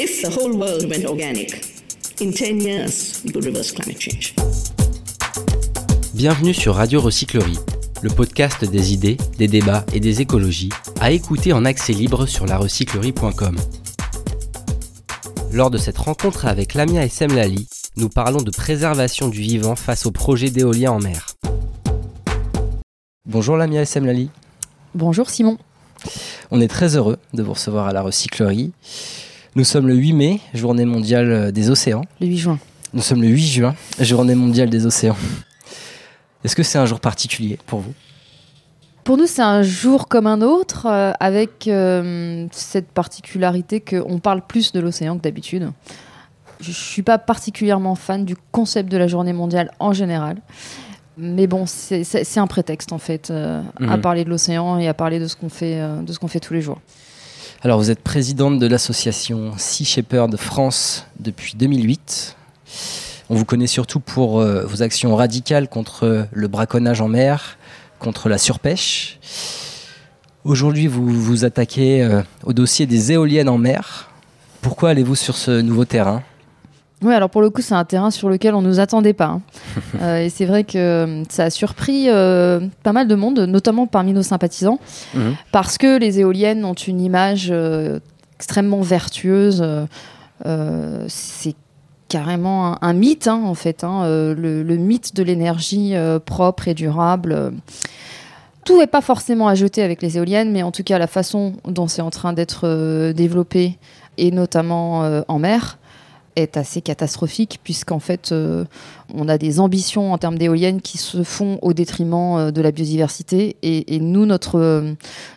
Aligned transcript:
If 0.00 0.22
the 0.22 0.28
whole 0.28 0.56
world 0.56 0.88
went 0.88 1.04
organic, 1.06 1.60
in 2.20 2.30
10 2.30 2.60
years, 2.60 3.20
we 3.24 3.32
could 3.32 3.44
reverse 3.44 3.72
climate 3.72 4.00
change. 4.00 4.32
Bienvenue 6.14 6.54
sur 6.54 6.76
Radio 6.76 7.00
Recyclerie, 7.00 7.58
le 8.02 8.08
podcast 8.08 8.64
des 8.64 8.92
idées, 8.92 9.16
des 9.38 9.48
débats 9.48 9.84
et 9.92 9.98
des 9.98 10.20
écologies, 10.20 10.68
à 11.00 11.10
écouter 11.10 11.52
en 11.52 11.64
accès 11.64 11.94
libre 11.94 12.26
sur 12.26 12.46
larecyclerie.com. 12.46 13.56
Lors 15.52 15.70
de 15.70 15.78
cette 15.78 15.98
rencontre 15.98 16.46
avec 16.46 16.74
Lamia 16.74 17.04
et 17.04 17.08
Semlali, 17.08 17.66
nous 17.96 18.08
parlons 18.08 18.40
de 18.40 18.52
préservation 18.52 19.26
du 19.26 19.40
vivant 19.40 19.74
face 19.74 20.06
au 20.06 20.12
projet 20.12 20.50
d'éolien 20.50 20.92
en 20.92 21.00
mer. 21.00 21.26
Bonjour 23.26 23.56
Lamia 23.56 23.82
et 23.82 23.84
Semlali. 23.84 24.30
Bonjour 24.94 25.28
Simon. 25.28 25.58
On 26.52 26.60
est 26.60 26.68
très 26.68 26.94
heureux 26.94 27.18
de 27.34 27.42
vous 27.42 27.54
recevoir 27.54 27.88
à 27.88 27.92
la 27.92 28.02
recyclerie. 28.02 28.70
Nous 29.58 29.64
sommes 29.64 29.88
le 29.88 29.96
8 29.96 30.12
mai, 30.12 30.40
journée 30.54 30.84
mondiale 30.84 31.50
des 31.50 31.68
océans. 31.68 32.04
Le 32.20 32.28
8 32.28 32.38
juin. 32.38 32.58
Nous 32.94 33.02
sommes 33.02 33.20
le 33.22 33.26
8 33.26 33.42
juin, 33.44 33.74
journée 33.98 34.36
mondiale 34.36 34.70
des 34.70 34.86
océans. 34.86 35.16
Est-ce 36.44 36.54
que 36.54 36.62
c'est 36.62 36.78
un 36.78 36.86
jour 36.86 37.00
particulier 37.00 37.58
pour 37.66 37.80
vous? 37.80 37.92
Pour 39.02 39.16
nous, 39.16 39.26
c'est 39.26 39.42
un 39.42 39.64
jour 39.64 40.06
comme 40.06 40.28
un 40.28 40.42
autre, 40.42 40.86
euh, 40.86 41.10
avec 41.18 41.66
euh, 41.66 42.46
cette 42.52 42.86
particularité 42.86 43.80
qu'on 43.80 44.20
parle 44.20 44.42
plus 44.46 44.70
de 44.70 44.78
l'océan 44.78 45.16
que 45.18 45.22
d'habitude. 45.22 45.72
Je 46.60 46.68
ne 46.68 46.74
suis 46.74 47.02
pas 47.02 47.18
particulièrement 47.18 47.96
fan 47.96 48.24
du 48.24 48.36
concept 48.52 48.88
de 48.88 48.96
la 48.96 49.08
journée 49.08 49.32
mondiale 49.32 49.72
en 49.80 49.92
général. 49.92 50.36
Mais 51.16 51.48
bon, 51.48 51.66
c'est- 51.66 52.38
un 52.38 52.46
prétexte 52.46 52.92
en 52.92 52.98
fait 52.98 53.32
euh, 53.32 53.60
à 53.80 53.96
Mhm. 53.96 54.00
parler 54.02 54.24
de 54.24 54.30
l'océan 54.30 54.78
et 54.78 54.86
à 54.86 54.94
parler 54.94 55.18
de 55.18 55.26
ce 55.26 55.34
qu'on 55.34 55.48
fait, 55.48 55.80
euh, 55.80 56.00
de 56.02 56.12
ce 56.12 56.20
qu'on 56.20 56.28
fait 56.28 56.38
tous 56.38 56.54
les 56.54 56.60
jours. 56.62 56.78
Alors 57.60 57.78
vous 57.78 57.90
êtes 57.90 57.98
présidente 57.98 58.60
de 58.60 58.68
l'association 58.68 59.52
Sea 59.58 59.84
Shepherd 59.84 60.36
France 60.36 61.06
depuis 61.18 61.54
2008. 61.56 62.36
On 63.30 63.34
vous 63.34 63.44
connaît 63.44 63.66
surtout 63.66 63.98
pour 63.98 64.38
euh, 64.38 64.64
vos 64.64 64.84
actions 64.84 65.16
radicales 65.16 65.68
contre 65.68 66.28
le 66.30 66.46
braconnage 66.46 67.00
en 67.00 67.08
mer, 67.08 67.58
contre 67.98 68.28
la 68.28 68.38
surpêche. 68.38 69.18
Aujourd'hui, 70.44 70.86
vous 70.86 71.08
vous 71.08 71.44
attaquez 71.44 72.04
euh, 72.04 72.22
au 72.44 72.52
dossier 72.52 72.86
des 72.86 73.10
éoliennes 73.10 73.48
en 73.48 73.58
mer. 73.58 74.08
Pourquoi 74.62 74.90
allez-vous 74.90 75.16
sur 75.16 75.36
ce 75.36 75.60
nouveau 75.60 75.84
terrain? 75.84 76.22
Oui, 77.02 77.14
alors 77.14 77.30
pour 77.30 77.42
le 77.42 77.50
coup, 77.50 77.62
c'est 77.62 77.74
un 77.74 77.84
terrain 77.84 78.10
sur 78.10 78.28
lequel 78.28 78.54
on 78.56 78.62
ne 78.62 78.66
nous 78.68 78.80
attendait 78.80 79.12
pas. 79.12 79.26
hein. 79.26 79.40
Euh, 80.02 80.24
et 80.24 80.28
c'est 80.30 80.44
vrai 80.46 80.64
que 80.64 80.78
euh, 80.78 81.22
ça 81.28 81.44
a 81.44 81.50
surpris 81.50 82.06
euh, 82.08 82.60
pas 82.82 82.92
mal 82.92 83.06
de 83.08 83.14
monde, 83.14 83.38
notamment 83.40 83.86
parmi 83.86 84.12
nos 84.12 84.22
sympathisants, 84.22 84.78
Mhm. 85.14 85.34
parce 85.52 85.78
que 85.78 85.98
les 85.98 86.20
éoliennes 86.20 86.64
ont 86.64 86.74
une 86.74 87.00
image 87.00 87.48
euh, 87.50 87.98
extrêmement 88.36 88.80
vertueuse. 88.80 89.64
c'est 91.08 91.54
carrément 92.08 92.72
un, 92.74 92.78
un 92.80 92.92
mythe, 92.94 93.28
hein, 93.28 93.42
en 93.44 93.54
fait, 93.54 93.84
hein, 93.84 94.04
le, 94.06 94.62
le 94.62 94.76
mythe 94.76 95.14
de 95.14 95.22
l'énergie 95.22 95.94
propre 96.24 96.68
et 96.68 96.74
durable. 96.74 97.52
Tout 98.64 98.78
n'est 98.78 98.86
pas 98.86 99.00
forcément 99.00 99.48
à 99.48 99.54
jeter 99.54 99.82
avec 99.82 100.00
les 100.02 100.16
éoliennes, 100.16 100.50
mais 100.52 100.62
en 100.62 100.70
tout 100.72 100.82
cas, 100.84 100.98
la 100.98 101.06
façon 101.06 101.54
dont 101.66 101.86
c'est 101.88 102.02
en 102.02 102.10
train 102.10 102.32
d'être 102.32 103.12
développé, 103.12 103.78
et 104.16 104.30
notamment 104.30 105.22
en 105.28 105.38
mer, 105.38 105.78
est 106.42 106.56
assez 106.56 106.80
catastrophique 106.80 107.60
puisqu'en 107.62 107.98
fait 107.98 108.32
euh, 108.32 108.64
on 109.14 109.28
a 109.28 109.38
des 109.38 109.60
ambitions 109.60 110.12
en 110.12 110.18
termes 110.18 110.38
d'éoliennes 110.38 110.80
qui 110.80 110.98
se 110.98 111.22
font 111.22 111.58
au 111.62 111.72
détriment 111.72 112.36
euh, 112.38 112.50
de 112.50 112.60
la 112.60 112.70
biodiversité 112.70 113.56
et, 113.62 113.98
nous 114.00 114.26
notre 114.26 114.58
euh, 114.58 114.92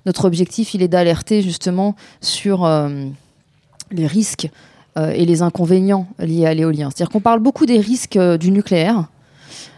notre 0.06 0.26
objectif 0.26 0.74
il 0.74 0.82
est 0.82 0.88
d'alerter 0.88 1.42
justement 1.42 1.96
sur 2.22 2.70
les 3.92 4.08
risques 4.08 4.50
et 4.98 5.26
les 5.26 5.42
inconvénients 5.42 6.08
liés 6.20 6.46
à 6.46 6.54
l'éolien. 6.54 6.90
C'est-à-dire 6.90 7.10
qu'on 7.10 7.22
parle 7.22 7.40
beaucoup 7.40 7.66
des 7.66 7.80
risques 7.80 8.20
du 8.20 8.52
nucléaire, 8.52 9.08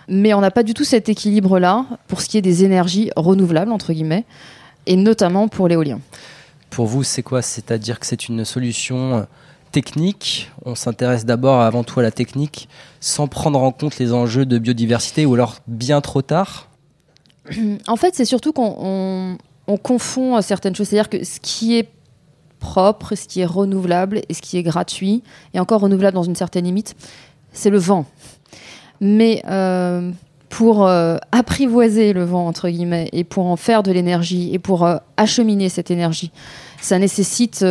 mais 0.08 0.34
on 0.34 0.42
n'a 0.42 0.52
pas 0.52 0.64
du 0.64 0.74
tout 0.74 0.84
cet 0.84 1.08
équilibre-là 1.08 1.86
pour 2.08 2.22
ce 2.22 2.28
qui 2.28 2.38
est 2.38 2.42
des 2.42 2.64
énergies 2.64 3.10
renouvelables 3.16 3.72
entre 3.72 3.94
guillemets 3.94 4.26
et 4.86 4.96
notamment 4.96 5.48
pour 5.48 5.68
l'éolien. 5.68 6.00
Pour 6.70 6.88
vous, 6.88 7.04
c'est 7.04 7.24
quoi? 7.24 7.42
C'est-à-dire 7.42 8.00
que 8.00 8.06
c'est 8.06 8.28
une 8.28 8.44
solution 8.44 9.26
technique. 9.74 10.50
On 10.66 10.76
s'intéresse 10.76 11.26
d'abord 11.26 11.60
avant 11.60 11.84
tout 11.84 12.00
à 12.00 12.04
la 12.04 12.12
technique 12.12 12.70
sans 13.02 13.28
prendre 13.28 13.62
en 13.62 13.72
compte 13.74 13.98
les 14.00 14.14
enjeux 14.14 14.46
de 14.46 14.58
biodiversité 14.58 15.26
ou 15.26 15.34
alors 15.34 15.58
bien 15.68 16.00
trop 16.00 16.22
tard 16.22 16.70
En 17.88 17.98
fait, 17.98 18.16
c'est 18.16 18.24
surtout 18.26 18.54
qu'on 18.54 18.76
on- 18.80 19.38
on 19.68 19.78
confond 19.78 20.38
euh, 20.38 20.42
certaines 20.42 20.76
choses. 20.76 20.88
C'est-à-dire 20.88 21.10
que 21.10 21.24
ce 21.26 21.40
qui 21.42 21.78
est 21.78 21.90
propre, 22.60 23.16
ce 23.16 23.28
qui 23.28 23.42
est 23.42 23.46
renouvelable 23.46 24.22
et 24.30 24.34
ce 24.34 24.42
qui 24.42 24.58
est 24.58 24.64
gratuit, 24.64 25.24
et 25.54 25.60
encore 25.60 25.82
renouvelable 25.82 26.16
dans 26.16 26.24
une 26.24 26.36
certaine 26.36 26.64
limite, 26.66 26.96
c'est 27.52 27.70
le 27.70 27.78
vent. 27.78 28.06
Mais 29.02 29.42
euh, 29.50 30.12
pour 30.50 30.86
euh, 30.88 31.18
apprivoiser 31.32 32.14
le 32.14 32.24
vent, 32.24 32.48
entre 32.48 32.70
guillemets, 32.70 33.10
et 33.12 33.24
pour 33.26 33.48
en 33.48 33.56
faire 33.58 33.84
de 33.84 33.92
l'énergie, 33.92 34.54
et 34.54 34.60
pour 34.60 34.88
acheminer 35.18 35.68
cette 35.70 35.92
énergie, 35.92 36.32
ça 36.82 37.00
nécessite 37.00 37.64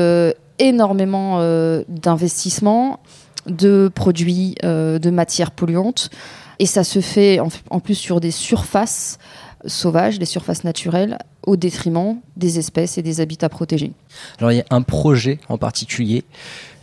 énormément 0.59 1.39
euh, 1.39 1.85
d'investissements, 1.89 3.01
de 3.47 3.91
produits, 3.95 4.55
euh, 4.65 4.99
de 4.99 5.11
matières 5.11 5.51
polluantes. 5.51 6.11
Et 6.59 6.67
ça 6.67 6.85
se 6.85 7.01
fait 7.01 7.41
en, 7.41 7.49
en 7.71 7.81
plus 7.81 7.95
sur 7.95 8.21
des 8.21 8.31
surfaces 8.31 9.19
sauvages, 9.67 10.19
des 10.19 10.27
surfaces 10.27 10.65
naturelles, 10.65 11.19
au 11.47 11.57
détriment 11.57 12.19
des 12.37 12.59
espèces 12.59 12.99
et 12.99 13.03
des 13.03 13.21
habitats 13.21 13.49
protégés. 13.49 13.93
Alors 14.39 14.53
il 14.53 14.59
y 14.59 14.61
a 14.61 14.65
un 14.71 14.83
projet 14.83 15.39
en 15.49 15.59
particulier 15.59 16.25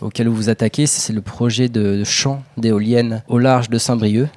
auquel 0.02 0.28
vous 0.28 0.36
vous 0.36 0.50
attaquez, 0.50 0.86
c'est 0.86 1.14
le 1.14 1.22
projet 1.22 1.70
de 1.70 2.04
champ 2.04 2.42
d'éoliennes 2.58 3.24
au 3.28 3.38
large 3.38 3.70
de 3.70 3.78
Saint-Brieuc. 3.78 4.30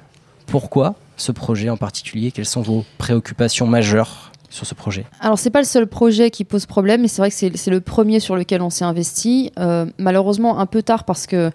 Pourquoi 0.45 0.95
ce 1.15 1.31
projet 1.31 1.69
en 1.69 1.77
particulier? 1.77 2.31
Quelles 2.31 2.45
sont 2.45 2.61
vos 2.61 2.85
préoccupations 2.97 3.67
majeures? 3.67 4.32
Sur 4.53 4.65
ce 4.65 4.75
projet 4.75 5.05
Alors, 5.19 5.37
c'est 5.39 5.49
pas 5.49 5.59
le 5.59 5.65
seul 5.65 5.87
projet 5.87 6.29
qui 6.29 6.43
pose 6.45 6.65
problème, 6.65 7.01
mais 7.01 7.07
c'est 7.07 7.21
vrai 7.21 7.29
que 7.31 7.35
c'est 7.35 7.71
le 7.71 7.81
premier 7.81 8.19
sur 8.19 8.35
lequel 8.35 8.61
on 8.61 8.69
s'est 8.69 8.85
investi. 8.85 9.51
Euh, 9.59 9.85
malheureusement, 9.97 10.59
un 10.59 10.65
peu 10.65 10.83
tard 10.83 11.03
parce 11.05 11.27
que. 11.27 11.51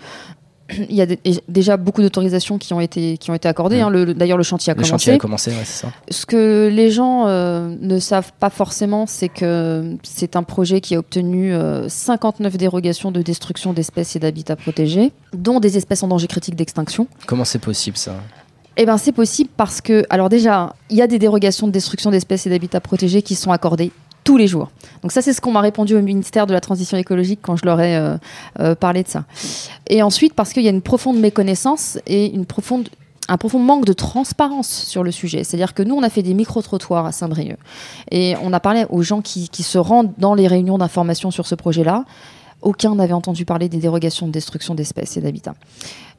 Il 0.91 0.95
y 0.95 1.01
a 1.01 1.07
dé- 1.07 1.19
déjà 1.49 1.79
beaucoup 1.79 2.03
d'autorisations 2.03 2.59
qui 2.59 2.75
ont 2.75 2.81
été 2.81 3.17
qui 3.17 3.31
ont 3.31 3.35
été 3.35 3.49
accordées. 3.49 3.79
Mm. 3.79 3.85
hein. 3.85 3.91
Le- 3.91 4.13
D'ailleurs, 4.13 4.37
le 4.37 4.43
chantier 4.43 4.71
a 4.71 4.75
Le 4.75 4.83
commencé. 4.83 4.91
chantier 4.91 5.13
a 5.15 5.17
commencé, 5.17 5.51
ouais, 5.51 5.57
c'est 5.65 5.87
ça. 5.87 5.93
Ce 6.11 6.27
que 6.27 6.69
les 6.71 6.91
gens 6.91 7.27
euh, 7.27 7.75
ne 7.81 7.99
savent 7.99 8.33
pas 8.39 8.51
forcément, 8.51 9.07
c'est 9.07 9.31
que 9.31 9.97
c'est 10.03 10.37
un 10.37 10.43
projet 10.43 10.83
qui 10.83 10.95
a 10.95 10.99
obtenu 10.99 11.55
euh, 11.55 11.89
59 11.89 12.59
dérogations 12.59 13.11
de 13.11 13.23
destruction 13.23 13.73
d'espèces 13.73 14.15
et 14.17 14.19
d'habitats 14.19 14.57
protégés, 14.57 15.13
dont 15.33 15.59
des 15.59 15.79
espèces 15.79 16.03
en 16.03 16.09
danger 16.09 16.27
critique 16.27 16.55
d'extinction. 16.55 17.07
Comment 17.27 17.47
c'est 17.47 17.61
possible 17.61 17.97
ça? 17.97 18.17
Eh 18.81 18.87
ben, 18.87 18.97
c'est 18.97 19.13
possible 19.13 19.51
parce 19.57 19.81
que, 19.81 20.05
alors 20.09 20.29
déjà, 20.29 20.73
il 20.89 20.97
y 20.97 21.03
a 21.03 21.09
des 21.09 21.19
dérogations 21.19 21.67
de 21.67 21.73
destruction 21.73 22.13
d'espèces 22.13 22.47
et 22.47 22.51
d'habitats 22.51 22.81
protégés 22.81 23.23
qui 23.23 23.35
sont 23.35 23.51
accordées 23.51 23.91
tous 24.23 24.37
les 24.37 24.47
jours. 24.47 24.71
Donc 25.03 25.11
ça, 25.11 25.21
c'est 25.21 25.33
ce 25.33 25.41
qu'on 25.41 25.51
m'a 25.51 25.61
répondu 25.61 25.97
au 25.97 26.01
ministère 26.01 26.47
de 26.47 26.53
la 26.53 26.61
Transition 26.61 26.97
écologique 26.97 27.41
quand 27.43 27.57
je 27.57 27.65
leur 27.65 27.81
ai 27.81 27.97
euh, 27.97 28.17
euh, 28.61 28.77
parlé 28.77 29.03
de 29.03 29.09
ça. 29.09 29.25
Et 29.89 30.01
ensuite, 30.01 30.33
parce 30.33 30.53
qu'il 30.53 30.63
y 30.63 30.69
a 30.69 30.71
une 30.71 30.83
profonde 30.83 31.19
méconnaissance 31.19 31.99
et 32.07 32.33
une 32.33 32.47
profonde, 32.47 32.89
un 33.27 33.37
profond 33.37 33.59
manque 33.59 33.85
de 33.85 33.93
transparence 33.93 34.69
sur 34.69 35.03
le 35.03 35.11
sujet. 35.11 35.43
C'est-à-dire 35.43 35.75
que 35.75 35.83
nous, 35.83 35.97
on 35.97 36.05
a 36.05 36.09
fait 36.09 36.23
des 36.23 36.35
micro-trottoirs 36.35 37.05
à 37.05 37.11
Saint-Brieuc. 37.11 37.59
Et 38.13 38.37
on 38.45 38.53
a 38.53 38.61
parlé 38.61 38.87
aux 38.91 39.03
gens 39.03 39.23
qui 39.23 39.49
se 39.65 39.79
rendent 39.79 40.13
dans 40.19 40.35
les 40.35 40.47
réunions 40.47 40.79
d'information 40.79 41.33
sur 41.33 41.49
ce 41.49 41.57
projet-là. 41.57 42.05
Aucun 42.63 42.95
n'avait 42.95 43.13
entendu 43.13 43.45
parler 43.45 43.69
des 43.69 43.79
dérogations 43.79 44.27
de 44.27 44.33
destruction 44.33 44.75
d'espèces 44.75 45.17
et 45.17 45.21
d'habitats. 45.21 45.55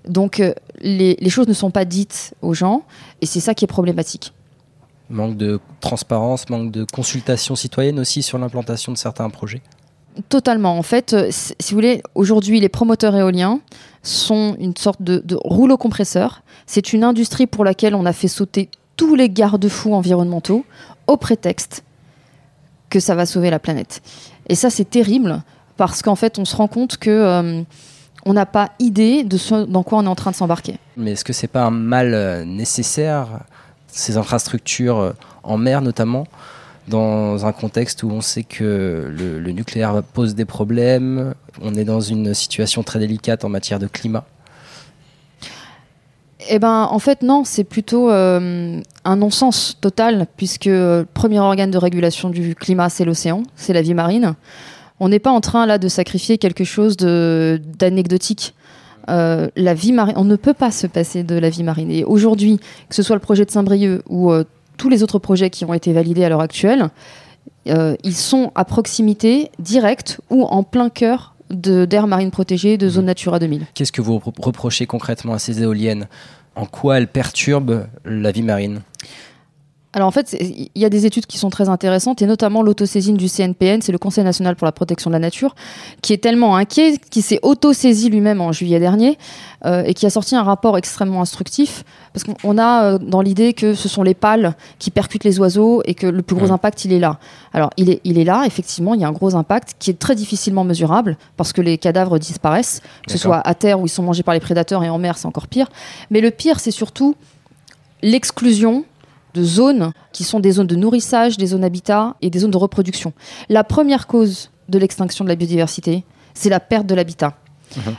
Donc 0.08 0.40
euh, 0.40 0.54
les, 0.80 1.18
les 1.20 1.30
choses 1.30 1.48
ne 1.48 1.54
sont 1.54 1.72
pas 1.72 1.86
dites 1.86 2.34
aux 2.42 2.54
gens 2.54 2.84
et 3.22 3.26
c'est 3.26 3.42
ça 3.42 3.54
qui 3.54 3.66
est 3.66 3.68
problématique. 3.68 4.34
Manque 5.10 5.38
de 5.38 5.60
transparence, 5.82 6.50
manque 6.50 6.72
de 6.72 6.86
consultation 6.86 7.56
citoyenne 7.56 8.00
aussi 8.00 8.22
sur 8.22 8.38
l'implantation 8.38 8.92
de 8.92 8.98
certains 8.98 9.30
projets? 9.30 9.62
Totalement. 10.30 10.78
En 10.78 10.84
fait, 10.84 11.14
euh, 11.14 11.28
si 11.32 11.54
si 11.60 11.74
vous 11.74 11.78
voulez, 11.78 12.02
aujourd'hui, 12.16 12.60
les 12.60 12.70
promoteurs 12.70 13.16
éoliens 13.16 13.60
sont 14.04 14.56
une 14.60 14.76
sorte 14.76 15.02
de, 15.02 15.22
de 15.24 15.38
rouleau 15.44 15.78
compresseur. 15.78 16.42
C'est 16.66 16.94
une 16.94 17.04
industrie 17.04 17.48
pour 17.48 17.64
laquelle 17.64 17.96
on 17.96 18.06
a 18.06 18.14
fait 18.14 18.28
sauter 18.28 18.70
tous 18.98 19.16
les 19.16 19.30
garde-fous 19.30 19.94
environnementaux 19.94 20.66
au 21.08 21.18
prétexte 21.18 21.84
que 22.90 23.00
ça 23.00 23.16
va 23.16 23.26
sauver 23.26 23.50
la 23.50 23.60
planète. 23.60 24.02
Et 24.48 24.56
ça, 24.56 24.70
c'est 24.70 24.90
terrible 24.90 25.42
parce 25.80 26.02
qu'en 26.02 26.16
fait, 26.16 26.38
on 26.38 26.44
se 26.44 26.58
rend 26.58 26.68
compte 26.68 26.98
que 26.98 27.10
euh, 27.10 27.62
on 28.26 28.34
n'a 28.34 28.46
pas 28.46 28.72
idée 28.80 29.24
de 29.24 29.38
ce 29.38 29.64
dans 29.64 29.82
quoi 29.82 30.00
on 30.00 30.04
est 30.04 30.10
en 30.10 30.16
train 30.16 30.32
de 30.32 30.36
s'embarquer. 30.36 30.76
Mais 30.98 31.12
est-ce 31.12 31.24
que 31.24 31.32
c'est 31.32 31.48
pas 31.48 31.64
un 31.64 31.72
mal 31.72 32.14
euh, 32.14 32.44
nécessaire, 32.44 33.28
ces 33.88 34.18
infrastructures 34.18 35.00
euh, 35.00 35.12
en 35.42 35.58
mer 35.58 35.82
notamment, 35.82 36.28
dans 36.90 37.46
un 37.46 37.54
contexte 37.54 38.04
où 38.04 38.12
on 38.12 38.20
sait 38.20 38.44
que 38.44 39.10
le, 39.10 39.40
le 39.40 39.52
nucléaire 39.54 40.04
pose 40.04 40.36
des 40.36 40.44
problèmes, 40.44 41.34
on 41.62 41.74
est 41.76 41.86
dans 41.86 42.02
une 42.02 42.34
situation 42.34 42.84
très 42.84 43.00
délicate 43.00 43.46
en 43.46 43.50
matière 43.50 43.80
de 43.80 43.88
climat? 43.88 44.26
Eh 46.50 46.60
ben, 46.60 46.90
en 46.92 47.00
fait, 47.00 47.22
non, 47.22 47.44
c'est 47.46 47.64
plutôt 47.64 48.12
euh, 48.12 48.82
un 49.06 49.16
non-sens 49.16 49.78
total, 49.80 50.28
puisque 50.36 50.66
le 50.66 51.06
premier 51.14 51.40
organe 51.40 51.72
de 51.72 51.78
régulation 51.78 52.30
du 52.30 52.54
climat, 52.54 52.90
c'est 52.90 53.06
l'océan, 53.06 53.44
c'est 53.56 53.72
la 53.72 53.82
vie 53.82 53.94
marine. 53.94 54.36
On 55.00 55.10
n'est 55.10 55.20
pas 55.20 55.32
en 55.32 55.42
train 55.42 55.66
là 55.66 55.78
de 55.78 55.88
sacrifier 55.88 56.38
quelque 56.38 56.64
chose 56.64 56.98
de- 56.98 57.62
d'anecdotique. 57.80 58.54
Euh, 59.10 59.48
la 59.56 59.74
vie 59.74 59.92
marine, 59.94 60.14
on 60.18 60.24
ne 60.26 60.36
peut 60.36 60.54
pas 60.54 60.72
se 60.72 60.86
passer 60.86 61.24
de 61.24 61.36
la 61.36 61.50
vie 61.50 61.64
marine. 61.64 61.90
Et 61.90 62.04
aujourd'hui, 62.04 62.60
que 62.90 62.96
ce 62.96 63.02
soit 63.04 63.16
le 63.16 63.22
projet 63.22 63.46
de 63.46 63.52
Saint-Brieuc 63.52 64.04
ou 64.10 64.32
euh, 64.32 64.44
tous 64.78 64.90
les 64.90 65.02
autres 65.04 65.20
projets 65.20 65.50
qui 65.50 65.66
ont 65.66 65.74
été 65.74 65.94
validés 65.94 66.24
à 66.24 66.30
l'heure 66.30 66.42
actuelle, 66.42 66.90
euh, 67.68 67.96
ils 68.04 68.16
sont 68.16 68.52
à 68.56 68.66
proximité 68.66 69.50
directe 69.60 70.20
ou 70.30 70.44
en 70.44 70.64
plein 70.64 70.90
cœur 70.90 71.34
d'aires 71.50 72.06
marines 72.06 72.30
protégées, 72.30 72.78
de 72.78 72.88
zone 72.90 73.06
Natura 73.06 73.40
2000. 73.40 73.66
Qu'est-ce 73.74 73.92
que 73.92 74.02
vous 74.02 74.18
repro- 74.20 74.34
reprochez 74.40 74.86
concrètement 74.86 75.34
à 75.34 75.40
ces 75.40 75.64
éoliennes? 75.64 76.08
En 76.56 76.66
quoi 76.66 76.98
elles 77.00 77.08
perturbent 77.08 77.88
la 78.06 78.32
vie 78.32 78.44
marine? 78.44 78.82
Alors 79.92 80.08
en 80.08 80.12
fait, 80.12 80.38
il 80.40 80.70
y 80.76 80.86
a 80.86 80.90
des 80.90 81.08
études 81.08 81.26
qui 81.26 81.40
sont 81.40 81.50
très 81.50 81.68
intéressantes 81.68 82.22
et 82.22 82.28
notamment 82.28 82.62
l'autosaisine 82.62 83.18
du 83.18 83.28
CNPN, 83.28 83.82
c'est 83.82 83.92
le 83.92 83.98
Conseil 83.98 84.24
national 84.24 84.56
pour 84.56 84.66
la 84.66 84.72
protection 84.72 85.10
de 85.10 85.14
la 85.14 85.20
nature, 85.20 85.56
qui 86.04 86.14
est 86.14 86.20
tellement 86.20 86.56
inquiet, 86.56 87.00
qui 87.10 87.24
s'est 87.24 87.40
autosaisi 87.42 88.12
lui-même 88.12 88.40
en 88.40 88.52
juillet 88.52 88.80
dernier 88.80 89.18
euh, 89.66 89.82
et 89.84 89.96
qui 89.96 90.06
a 90.06 90.12
sorti 90.12 90.36
un 90.36 90.44
rapport 90.44 90.78
extrêmement 90.78 91.22
instructif 91.22 91.84
parce 92.14 92.24
qu'on 92.24 92.36
on 92.44 92.60
a 92.60 92.84
euh, 92.84 92.98
dans 93.00 93.22
l'idée 93.22 93.54
que 93.54 93.74
ce 93.74 93.90
sont 93.90 94.04
les 94.04 94.14
pales 94.14 94.56
qui 94.78 94.92
percutent 94.92 95.24
les 95.24 95.40
oiseaux 95.40 95.82
et 95.86 95.96
que 95.96 96.06
le 96.06 96.22
plus 96.22 96.36
gros 96.36 96.52
impact 96.52 96.86
il 96.86 96.94
est 96.94 97.00
là. 97.00 97.18
Alors 97.54 97.72
il 97.76 97.90
est, 97.90 98.00
il 98.04 98.20
est 98.20 98.24
là, 98.24 98.44
effectivement, 98.46 98.94
il 98.94 99.02
y 99.02 99.04
a 99.04 99.08
un 99.08 99.12
gros 99.12 99.34
impact 99.34 99.74
qui 99.80 99.90
est 99.90 99.98
très 99.98 100.14
difficilement 100.14 100.64
mesurable 100.64 101.18
parce 101.36 101.52
que 101.52 101.62
les 101.62 101.80
cadavres 101.80 102.20
disparaissent, 102.20 102.84
que 103.08 103.12
ce 103.12 103.18
soit 103.18 103.42
à 103.44 103.56
terre 103.56 103.80
où 103.80 103.88
ils 103.88 103.90
sont 103.90 104.04
mangés 104.04 104.22
par 104.22 104.36
les 104.36 104.40
prédateurs 104.40 104.84
et 104.84 104.90
en 104.90 105.00
mer 105.00 105.18
c'est 105.18 105.26
encore 105.26 105.48
pire. 105.48 105.68
Mais 106.12 106.22
le 106.22 106.30
pire 106.30 106.60
c'est 106.60 106.70
surtout 106.70 107.16
l'exclusion 108.04 108.86
de 109.34 109.44
zones 109.44 109.92
qui 110.12 110.24
sont 110.24 110.40
des 110.40 110.52
zones 110.52 110.68
de 110.68 110.76
nourrissage, 110.76 111.38
des 111.38 111.48
zones 111.48 111.64
habitat 111.64 112.16
et 112.22 112.30
des 112.30 112.40
zones 112.40 112.52
de 112.52 112.58
reproduction. 112.58 113.14
La 113.50 113.64
première 113.64 114.08
cause 114.08 114.50
de 114.70 114.80
l'extinction 114.80 115.24
de 115.24 115.30
la 115.30 115.36
biodiversité, 115.36 116.04
c'est 116.34 116.50
la 116.50 116.60
perte 116.60 116.86
de 116.86 116.96
l'habitat. 116.96 117.36
Mhm. 117.76 117.96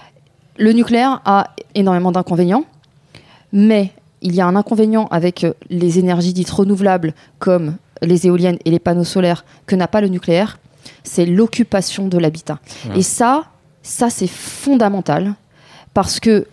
Le 0.58 0.72
nucléaire 0.72 1.20
a 1.24 1.48
énormément 1.74 2.12
d'inconvénients, 2.12 2.64
mais 3.52 3.92
il 4.22 4.34
y 4.34 4.40
a 4.40 4.46
un 4.46 4.56
inconvénient 4.56 5.06
avec 5.10 5.46
les 5.70 5.98
énergies 5.98 6.32
dites 6.32 6.50
renouvelables 6.50 7.14
comme 7.38 7.76
les 8.02 8.26
éoliennes 8.26 8.58
et 8.64 8.70
les 8.70 8.78
panneaux 8.78 9.04
solaires 9.04 9.44
que 9.66 9.76
n'a 9.76 9.88
pas 9.88 10.00
le 10.00 10.08
nucléaire, 10.08 10.58
c'est 11.04 11.26
l'occupation 11.26 12.08
de 12.08 12.18
l'habitat. 12.18 12.58
Et 12.94 13.02
ça, 13.02 13.44
ça 13.82 14.10
c'est 14.10 14.26
fondamental 14.26 15.34
parce 15.94 16.20
que 16.20 16.46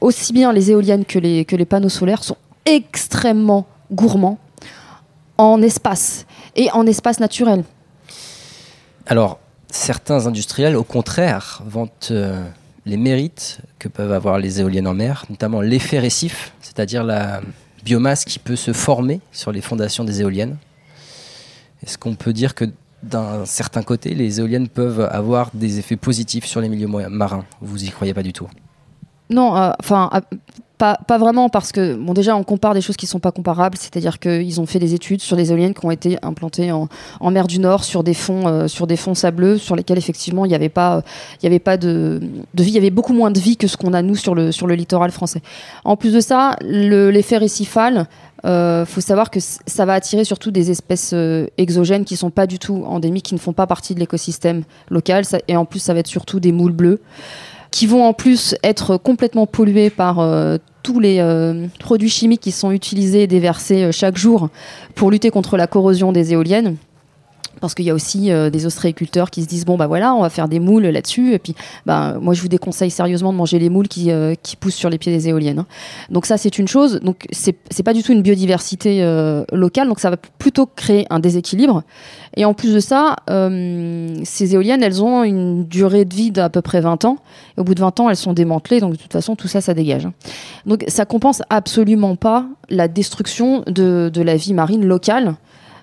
aussi 0.00 0.32
bien 0.32 0.52
les 0.52 0.70
éoliennes 0.70 1.04
que 1.04 1.18
les, 1.18 1.44
que 1.44 1.56
les 1.56 1.64
panneaux 1.64 1.88
solaires 1.88 2.22
sont 2.22 2.36
extrêmement 2.64 3.66
gourmands 3.92 4.38
en 5.36 5.62
espace 5.62 6.26
et 6.56 6.70
en 6.72 6.86
espace 6.86 7.20
naturel. 7.20 7.64
Alors, 9.06 9.38
certains 9.70 10.26
industriels, 10.26 10.76
au 10.76 10.84
contraire, 10.84 11.62
vantent 11.64 12.08
euh, 12.10 12.44
les 12.84 12.96
mérites 12.96 13.60
que 13.78 13.88
peuvent 13.88 14.12
avoir 14.12 14.38
les 14.38 14.60
éoliennes 14.60 14.88
en 14.88 14.94
mer, 14.94 15.24
notamment 15.30 15.60
l'effet 15.60 15.98
récif, 15.98 16.52
c'est-à-dire 16.60 17.04
la 17.04 17.40
biomasse 17.84 18.24
qui 18.24 18.38
peut 18.38 18.56
se 18.56 18.72
former 18.72 19.20
sur 19.32 19.52
les 19.52 19.60
fondations 19.60 20.04
des 20.04 20.20
éoliennes. 20.20 20.56
Est-ce 21.82 21.96
qu'on 21.96 22.16
peut 22.16 22.32
dire 22.32 22.54
que 22.54 22.64
d'un 23.02 23.46
certain 23.46 23.82
côté, 23.82 24.14
les 24.14 24.40
éoliennes 24.40 24.68
peuvent 24.68 25.08
avoir 25.12 25.50
des 25.54 25.78
effets 25.78 25.96
positifs 25.96 26.44
sur 26.44 26.60
les 26.60 26.68
milieux 26.68 26.88
marins? 26.88 27.44
Vous 27.60 27.84
y 27.84 27.90
croyez 27.90 28.12
pas 28.12 28.24
du 28.24 28.32
tout? 28.32 28.48
Non, 29.30 29.56
euh, 29.56 29.70
enfin, 29.78 30.10
euh, 30.14 30.20
pas, 30.78 30.98
pas 31.06 31.18
vraiment, 31.18 31.48
parce 31.48 31.72
que, 31.72 31.94
bon, 31.94 32.14
déjà, 32.14 32.36
on 32.36 32.44
compare 32.44 32.72
des 32.72 32.80
choses 32.80 32.96
qui 32.96 33.06
sont 33.06 33.18
pas 33.18 33.32
comparables, 33.32 33.76
c'est-à-dire 33.76 34.18
qu'ils 34.18 34.60
ont 34.60 34.66
fait 34.66 34.78
des 34.78 34.94
études 34.94 35.20
sur 35.20 35.36
des 35.36 35.50
éoliennes 35.50 35.74
qui 35.74 35.84
ont 35.84 35.90
été 35.90 36.16
implantées 36.22 36.72
en, 36.72 36.88
en 37.20 37.30
mer 37.30 37.46
du 37.46 37.58
Nord 37.58 37.84
sur 37.84 38.04
des 38.04 38.14
fonds, 38.14 38.46
euh, 38.46 38.68
sur 38.68 38.86
des 38.86 38.96
fonds 38.96 39.14
sableux, 39.14 39.58
sur 39.58 39.76
lesquels, 39.76 39.98
effectivement, 39.98 40.44
il 40.44 40.48
n'y 40.48 40.54
avait 40.54 40.68
pas, 40.68 41.02
il 41.42 41.46
avait 41.46 41.58
pas 41.58 41.76
de, 41.76 42.20
de 42.54 42.62
vie, 42.62 42.70
il 42.70 42.74
y 42.74 42.78
avait 42.78 42.90
beaucoup 42.90 43.12
moins 43.12 43.30
de 43.30 43.40
vie 43.40 43.56
que 43.56 43.66
ce 43.66 43.76
qu'on 43.76 43.92
a, 43.92 44.02
nous, 44.02 44.16
sur 44.16 44.34
le, 44.34 44.52
sur 44.52 44.66
le 44.66 44.74
littoral 44.74 45.10
français. 45.10 45.42
En 45.84 45.96
plus 45.96 46.12
de 46.12 46.20
ça, 46.20 46.56
le- 46.62 47.10
l'effet 47.10 47.36
récifal, 47.38 48.06
il 48.44 48.84
faut 48.86 49.00
savoir 49.00 49.30
que 49.30 49.40
ça 49.40 49.84
va 49.84 49.94
attirer 49.94 50.22
surtout 50.24 50.52
des 50.52 50.70
espèces 50.70 51.10
euh, 51.12 51.48
exogènes 51.58 52.04
qui 52.04 52.16
sont 52.16 52.30
pas 52.30 52.46
du 52.46 52.60
tout 52.60 52.84
endémiques, 52.86 53.24
qui 53.24 53.34
ne 53.34 53.40
font 53.40 53.52
pas 53.52 53.66
partie 53.66 53.94
de 53.94 54.00
l'écosystème 54.00 54.62
local. 54.90 55.24
Ça- 55.24 55.40
et 55.48 55.56
en 55.56 55.64
plus, 55.64 55.80
ça 55.80 55.92
va 55.92 55.98
être 56.00 56.06
surtout 56.06 56.38
des 56.38 56.52
moules 56.52 56.72
bleus 56.72 57.00
qui 57.70 57.86
vont 57.86 58.06
en 58.06 58.14
plus 58.14 58.54
être 58.62 58.96
complètement 58.96 59.46
pollués 59.46 59.90
par 59.90 60.20
euh, 60.20 60.56
tous 60.88 61.00
les 61.00 61.18
euh, 61.20 61.66
produits 61.78 62.08
chimiques 62.08 62.40
qui 62.40 62.50
sont 62.50 62.70
utilisés 62.70 63.24
et 63.24 63.26
déversés 63.26 63.84
euh, 63.84 63.92
chaque 63.92 64.16
jour 64.16 64.48
pour 64.94 65.10
lutter 65.10 65.28
contre 65.28 65.58
la 65.58 65.66
corrosion 65.66 66.12
des 66.12 66.32
éoliennes. 66.32 66.76
Parce 67.60 67.74
qu'il 67.74 67.84
y 67.86 67.90
a 67.90 67.94
aussi 67.94 68.30
euh, 68.30 68.50
des 68.50 68.66
ostréiculteurs 68.66 69.32
qui 69.32 69.42
se 69.42 69.48
disent 69.48 69.64
bon 69.64 69.76
bah 69.76 69.88
voilà 69.88 70.14
on 70.14 70.20
va 70.22 70.30
faire 70.30 70.46
des 70.46 70.60
moules 70.60 70.84
là-dessus 70.86 71.32
et 71.32 71.40
puis 71.40 71.56
bah 71.86 72.16
moi 72.20 72.32
je 72.32 72.40
vous 72.40 72.46
déconseille 72.46 72.90
sérieusement 72.92 73.32
de 73.32 73.36
manger 73.36 73.58
les 73.58 73.68
moules 73.68 73.88
qui, 73.88 74.12
euh, 74.12 74.34
qui 74.40 74.54
poussent 74.54 74.76
sur 74.76 74.88
les 74.90 74.96
pieds 74.98 75.10
des 75.12 75.28
éoliennes. 75.28 75.58
hein. 75.58 75.66
Donc 76.08 76.26
ça 76.26 76.36
c'est 76.36 76.56
une 76.60 76.68
chose 76.68 77.00
donc 77.02 77.26
c'est 77.32 77.82
pas 77.82 77.94
du 77.94 78.04
tout 78.04 78.12
une 78.12 78.22
biodiversité 78.22 79.02
euh, 79.02 79.42
locale 79.50 79.88
donc 79.88 79.98
ça 79.98 80.08
va 80.08 80.16
plutôt 80.16 80.66
créer 80.66 81.06
un 81.10 81.18
déséquilibre 81.18 81.82
et 82.36 82.44
en 82.44 82.54
plus 82.54 82.72
de 82.72 82.78
ça 82.78 83.16
ces 83.26 84.54
éoliennes 84.54 84.84
elles 84.84 85.02
ont 85.02 85.24
une 85.24 85.66
durée 85.66 86.04
de 86.04 86.14
vie 86.14 86.30
d'à 86.30 86.50
peu 86.50 86.62
près 86.62 86.80
20 86.80 87.04
ans 87.06 87.16
et 87.56 87.60
au 87.60 87.64
bout 87.64 87.74
de 87.74 87.80
20 87.80 87.98
ans 87.98 88.08
elles 88.08 88.16
sont 88.16 88.34
démantelées 88.34 88.78
donc 88.78 88.92
de 88.92 88.98
toute 88.98 89.12
façon 89.12 89.34
tout 89.34 89.48
ça 89.48 89.60
ça 89.60 89.74
dégage. 89.74 90.06
hein. 90.06 90.12
Donc 90.66 90.84
ça 90.86 91.04
compense 91.06 91.42
absolument 91.50 92.14
pas 92.14 92.46
la 92.68 92.86
destruction 92.86 93.64
de, 93.66 94.10
de 94.14 94.22
la 94.22 94.36
vie 94.36 94.54
marine 94.54 94.84
locale 94.84 95.34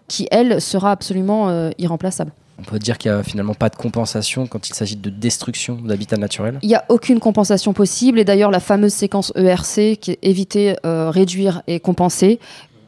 qui 0.08 0.28
elle 0.32 0.62
sera 0.62 0.92
absolument 0.92 1.50
euh, 1.50 1.72
irremplaçable. 1.78 2.32
On 2.58 2.64
peut 2.64 2.80
dire 2.80 2.98
qu'il 2.98 3.12
n'y 3.12 3.18
a 3.18 3.24
finalement 3.24 3.54
pas 3.54 3.70
de 3.70 3.76
compensation 3.76 4.48
quand 4.48 4.70
il 4.70 4.74
s'agit 4.74 4.96
de 4.96 5.10
destruction 5.10 5.76
d'habitat 5.76 6.16
naturel? 6.16 6.60
Il 6.62 6.70
n'y 6.70 6.76
a 6.76 6.86
aucune 6.88 7.20
compensation 7.20 7.74
possible. 7.74 8.18
Et 8.18 8.24
d'ailleurs, 8.24 8.52
la 8.52 8.62
fameuse 8.62 8.94
séquence 8.94 9.34
ERC, 9.36 9.98
qui 10.00 10.12
est 10.12 10.20
éviter, 10.22 10.78
euh, 10.86 11.10
réduire 11.10 11.64
et 11.68 11.82
compenser, 11.82 12.40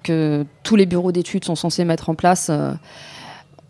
que 0.04 0.46
tous 0.64 0.78
les 0.78 0.86
bureaux 0.86 1.12
d'études 1.12 1.44
sont 1.44 1.56
censés 1.56 1.84
mettre 1.84 2.10
en 2.10 2.16
place, 2.16 2.48
euh, 2.50 2.72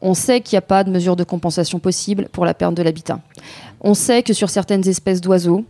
on 0.01 0.13
sait 0.13 0.41
qu'il 0.41 0.55
n'y 0.55 0.59
a 0.59 0.61
pas 0.61 0.83
de 0.83 0.91
mesure 0.91 1.15
de 1.15 1.23
compensation 1.23 1.79
possible 1.79 2.29
pour 2.31 2.45
la 2.45 2.53
perte 2.53 2.75
de 2.75 2.83
l'habitat. 2.83 3.19
On 3.81 3.95
sait 3.95 4.21
que 4.21 4.33
sur 4.33 4.51
certaines 4.51 4.87
espèces 4.87 5.19
d'oiseaux, 5.19 5.65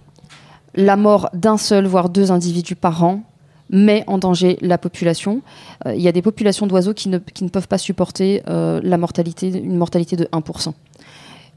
la 0.76 0.98
mort 0.98 1.30
d'un 1.34 1.58
seul, 1.58 1.88
voire 1.88 2.10
deux 2.10 2.32
individus 2.32 2.76
par 2.76 3.04
an 3.06 3.22
met 3.69 4.04
en 4.08 4.18
danger 4.18 4.58
la 4.62 4.78
population. 4.78 5.42
Euh, 5.86 5.96
il 5.96 6.02
y 6.02 6.08
a 6.08 6.12
des 6.12 6.22
populations 6.22 6.68
d'oiseaux 6.68 6.94
qui 6.94 7.10
ne, 7.10 7.18
peuvent 7.18 7.68
pas 7.68 7.78
supporter 7.78 8.44
euh, 8.48 8.80
la 8.84 8.98
mortalité, 8.98 9.50
une 9.50 9.78
mortalité 9.78 10.16
de 10.16 10.25
1%. 10.25 10.74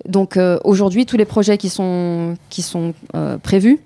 Donc 0.08 0.36
euh, 0.36 0.58
aujourd'hui, 0.64 1.06
tous 1.06 1.16
les 1.16 1.24
projets 1.24 1.58
qui 1.58 1.68
sont, 1.68 2.36
qui 2.48 2.62
sont 2.62 2.94
prévus 3.42 3.80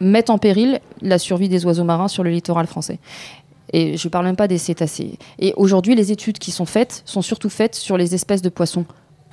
mettent 0.00 0.30
en 0.30 0.38
péril 0.38 0.80
la 1.00 1.18
survie 1.18 1.48
des 1.48 1.64
oiseaux 1.64 1.84
marins 1.84 2.08
sur 2.08 2.22
le 2.22 2.30
littoral 2.30 2.66
français. 2.66 2.98
Et 3.72 3.96
je 3.96 4.06
ne 4.06 4.10
parle 4.10 4.26
même 4.26 4.36
pas 4.36 4.48
des 4.48 4.58
cétacés. 4.58 5.18
Et 5.38 5.52
aujourd'hui, 5.56 5.94
les 5.94 6.12
études 6.12 6.38
qui 6.38 6.50
sont 6.50 6.66
faites 6.66 7.02
sont 7.04 7.22
surtout 7.22 7.48
faites 7.48 7.74
sur 7.74 7.96
les 7.96 8.14
espèces 8.14 8.42
de 8.42 8.48
poissons 8.48 8.84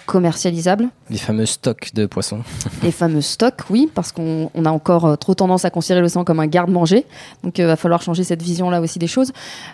commercialisables, 0.06 0.90
Les 1.10 1.18
fameux 1.18 1.46
stocks 1.46 1.94
de 1.94 2.06
poissons. 2.06 2.42
les 2.82 2.92
fameux 2.92 3.22
stocks, 3.22 3.62
oui, 3.70 3.90
parce 3.94 4.12
qu'on 4.12 4.50
on 4.54 4.66
a 4.66 4.72
encore 4.72 5.06
euh, 5.06 5.16
trop 5.16 5.34
tendance 5.34 5.66
à 5.66 5.70
considérer 5.70 6.02
l'océan 6.02 6.24
comme 6.24 6.40
un 6.40 6.48
garde-manger. 6.48 7.06
Donc 7.44 7.58
il 7.58 7.66
va 7.66 7.76
falloir 7.76 8.02
changer 8.02 8.24
cette 8.24 8.42
vision-là 8.42 8.82
aussi 8.82 9.00
des 9.00 9.08
choses. 9.08 9.32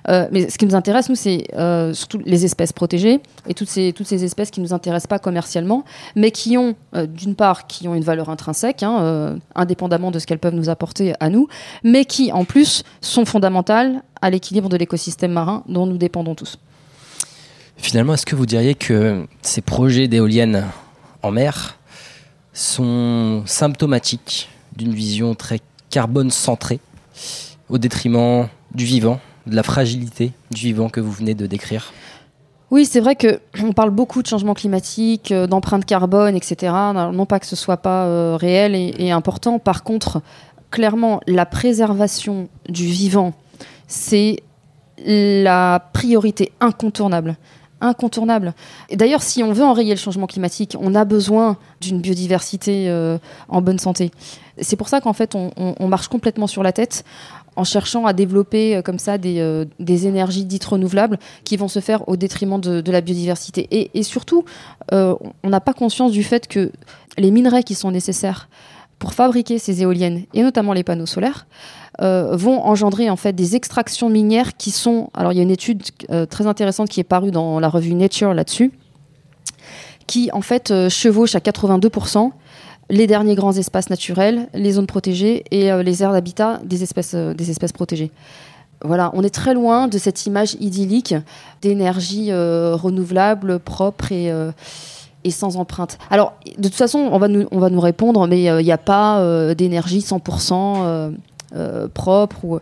Euh, 0.07 0.27
mais 0.31 0.49
ce 0.49 0.57
qui 0.57 0.65
nous 0.65 0.75
intéresse, 0.75 1.09
nous, 1.09 1.15
c'est 1.15 1.45
euh, 1.55 1.93
surtout 1.93 2.19
les 2.25 2.45
espèces 2.45 2.73
protégées 2.73 3.19
et 3.47 3.53
toutes 3.53 3.69
ces, 3.69 3.93
toutes 3.93 4.07
ces 4.07 4.23
espèces 4.23 4.51
qui 4.51 4.59
ne 4.59 4.65
nous 4.65 4.73
intéressent 4.73 5.07
pas 5.07 5.19
commercialement, 5.19 5.83
mais 6.15 6.31
qui 6.31 6.57
ont, 6.57 6.75
euh, 6.95 7.05
d'une 7.05 7.35
part, 7.35 7.67
qui 7.67 7.87
ont 7.87 7.95
une 7.95 8.03
valeur 8.03 8.29
intrinsèque, 8.29 8.83
hein, 8.83 8.99
euh, 9.01 9.35
indépendamment 9.55 10.11
de 10.11 10.19
ce 10.19 10.27
qu'elles 10.27 10.39
peuvent 10.39 10.55
nous 10.55 10.69
apporter 10.69 11.13
à 11.19 11.29
nous, 11.29 11.47
mais 11.83 12.05
qui, 12.05 12.31
en 12.31 12.45
plus, 12.45 12.83
sont 13.01 13.25
fondamentales 13.25 14.03
à 14.21 14.29
l'équilibre 14.29 14.69
de 14.69 14.77
l'écosystème 14.77 15.31
marin 15.31 15.63
dont 15.67 15.85
nous 15.85 15.97
dépendons 15.97 16.35
tous. 16.35 16.57
Finalement, 17.81 18.13
est-ce 18.13 18.25
que 18.25 18.35
vous 18.35 18.45
diriez 18.45 18.75
que 18.75 19.25
ces 19.41 19.61
projets 19.61 20.07
d'éoliennes 20.07 20.65
en 21.23 21.31
mer 21.31 21.77
sont 22.53 23.43
symptomatiques 23.45 24.49
d'une 24.75 24.93
vision 24.93 25.33
très 25.33 25.59
carbone 25.89 26.29
centrée 26.29 26.79
au 27.69 27.77
détriment 27.77 28.47
du 28.75 28.85
vivant, 28.85 29.19
de 29.47 29.55
la 29.55 29.63
fragilité 29.63 30.33
du 30.51 30.61
vivant 30.61 30.89
que 30.89 30.99
vous 30.99 31.11
venez 31.11 31.33
de 31.33 31.47
décrire? 31.47 31.91
Oui, 32.69 32.85
c'est 32.85 32.99
vrai 32.99 33.15
que 33.15 33.39
on 33.63 33.71
parle 33.71 33.89
beaucoup 33.91 34.21
de 34.21 34.27
changement 34.27 34.53
climatique, 34.53 35.31
euh, 35.31 35.47
d'empreinte 35.47 35.85
carbone, 35.85 36.35
etc. 36.35 36.73
Non 36.93 37.25
pas 37.25 37.39
que 37.39 37.47
ce 37.47 37.55
soit 37.55 37.77
pas 37.77 38.05
euh, 38.05 38.35
réel 38.35 38.75
et 38.75 39.09
important. 39.09 39.57
Par 39.57 39.83
contre, 39.83 40.21
clairement, 40.69 41.21
la 41.27 41.45
préservation 41.45 42.49
du 42.67 42.85
vivant, 42.85 43.33
c'est 43.87 44.43
la 45.05 45.89
priorité 45.93 46.51
incontournable. 46.59 47.37
Incontournable. 47.81 48.53
Et 48.89 48.97
d'ailleurs, 48.97 49.23
si 49.23 49.41
on 49.41 49.53
veut 49.53 49.63
enrayer 49.63 49.91
le 49.91 49.99
changement 49.99 50.27
climatique, 50.27 50.75
on 50.79 50.95
a 50.95 51.05
besoin 51.05 51.57
d'une 51.79 52.01
biodiversité 52.01 52.89
euh, 52.89 53.17
en 53.47 53.61
bonne 53.61 53.79
santé. 53.79 54.11
C'est 54.59 54.75
pour 54.75 54.89
ça 54.89 54.99
qu'en 54.99 55.13
fait, 55.13 55.35
on, 55.35 55.87
marche 55.87 56.09
complètement 56.09 56.47
sur 56.47 56.61
la 56.61 56.73
tête 56.73 57.05
en 57.55 57.63
cherchant 57.63 58.05
à 58.05 58.11
développer 58.11 58.75
euh, 58.75 58.81
comme 58.81 58.99
ça 58.99 59.17
des, 59.17 59.39
euh, 59.39 59.63
des, 59.79 60.07
énergies 60.07 60.43
dites 60.43 60.65
renouvelables 60.65 61.19
qui 61.45 61.55
vont 61.55 61.69
se 61.69 61.79
faire 61.79 62.07
au 62.09 62.17
détriment 62.17 62.59
de, 62.59 62.91
la 62.91 62.99
biodiversité. 62.99 63.67
Et, 63.71 64.03
surtout, 64.03 64.43
on 64.91 65.19
n'a 65.45 65.61
pas 65.61 65.73
conscience 65.73 66.11
du 66.11 66.23
fait 66.23 66.47
que 66.47 66.71
les 67.17 67.31
minerais 67.31 67.63
qui 67.63 67.75
sont 67.75 67.91
nécessaires 67.91 68.49
pour 68.99 69.13
fabriquer 69.13 69.57
ces 69.57 69.81
éoliennes, 69.81 70.25
et 70.33 70.43
notamment 70.43 70.73
les 70.73 70.83
panneaux 70.83 71.05
solaires, 71.05 71.47
euh, 72.01 72.35
vont 72.35 72.61
engendrer 72.63 73.09
en 73.09 73.15
fait 73.15 73.33
des 73.33 73.55
extractions 73.55 74.09
minières 74.09 74.55
qui 74.57 74.71
sont. 74.71 75.09
Alors 75.13 75.31
il 75.31 75.37
y 75.37 75.39
a 75.39 75.43
une 75.43 75.51
étude 75.51 75.83
euh, 76.11 76.25
très 76.25 76.47
intéressante 76.47 76.89
qui 76.89 76.99
est 76.99 77.05
parue 77.05 77.31
dans 77.31 77.59
la 77.59 77.69
revue 77.69 77.93
Nature 77.93 78.33
là-dessus, 78.33 78.71
qui 80.05 80.29
en 80.33 80.41
fait 80.41 80.71
euh, 80.71 80.89
chevauche 80.89 81.35
à 81.35 81.39
82% 81.39 82.31
les 82.89 83.05
derniers 83.05 83.35
grands 83.35 83.53
espaces 83.53 83.89
naturels, 83.89 84.47
les 84.53 84.71
zones 84.71 84.87
protégées 84.87 85.43
et 85.51 85.71
les 85.83 86.01
aires 86.01 86.11
d'habitat 86.11 86.59
des 86.63 86.81
espèces, 86.81 87.13
des 87.13 87.51
espèces 87.51 87.71
protégées. 87.71 88.11
Voilà, 88.83 89.11
on 89.13 89.23
est 89.23 89.29
très 89.29 89.53
loin 89.53 89.87
de 89.87 89.99
cette 89.99 90.25
image 90.25 90.55
idyllique 90.59 91.13
d'énergie 91.61 92.33
renouvelable, 92.33 93.59
propre 93.59 94.11
et, 94.11 94.33
et 95.23 95.31
sans 95.31 95.57
empreinte. 95.57 95.97
Alors, 96.09 96.33
de 96.57 96.67
toute 96.67 96.75
façon, 96.77 97.09
on 97.11 97.17
va 97.17 97.27
nous, 97.27 97.79
répondre, 97.79 98.25
mais 98.27 98.43
il 98.43 98.63
n'y 98.63 98.71
a 98.71 98.77
pas 98.77 99.19
euh, 99.19 99.53
d'énergie 99.53 99.99
100% 99.99 100.53
euh, 100.53 101.11
euh, 101.55 101.87
propre. 101.87 102.45
Ou... 102.45 102.59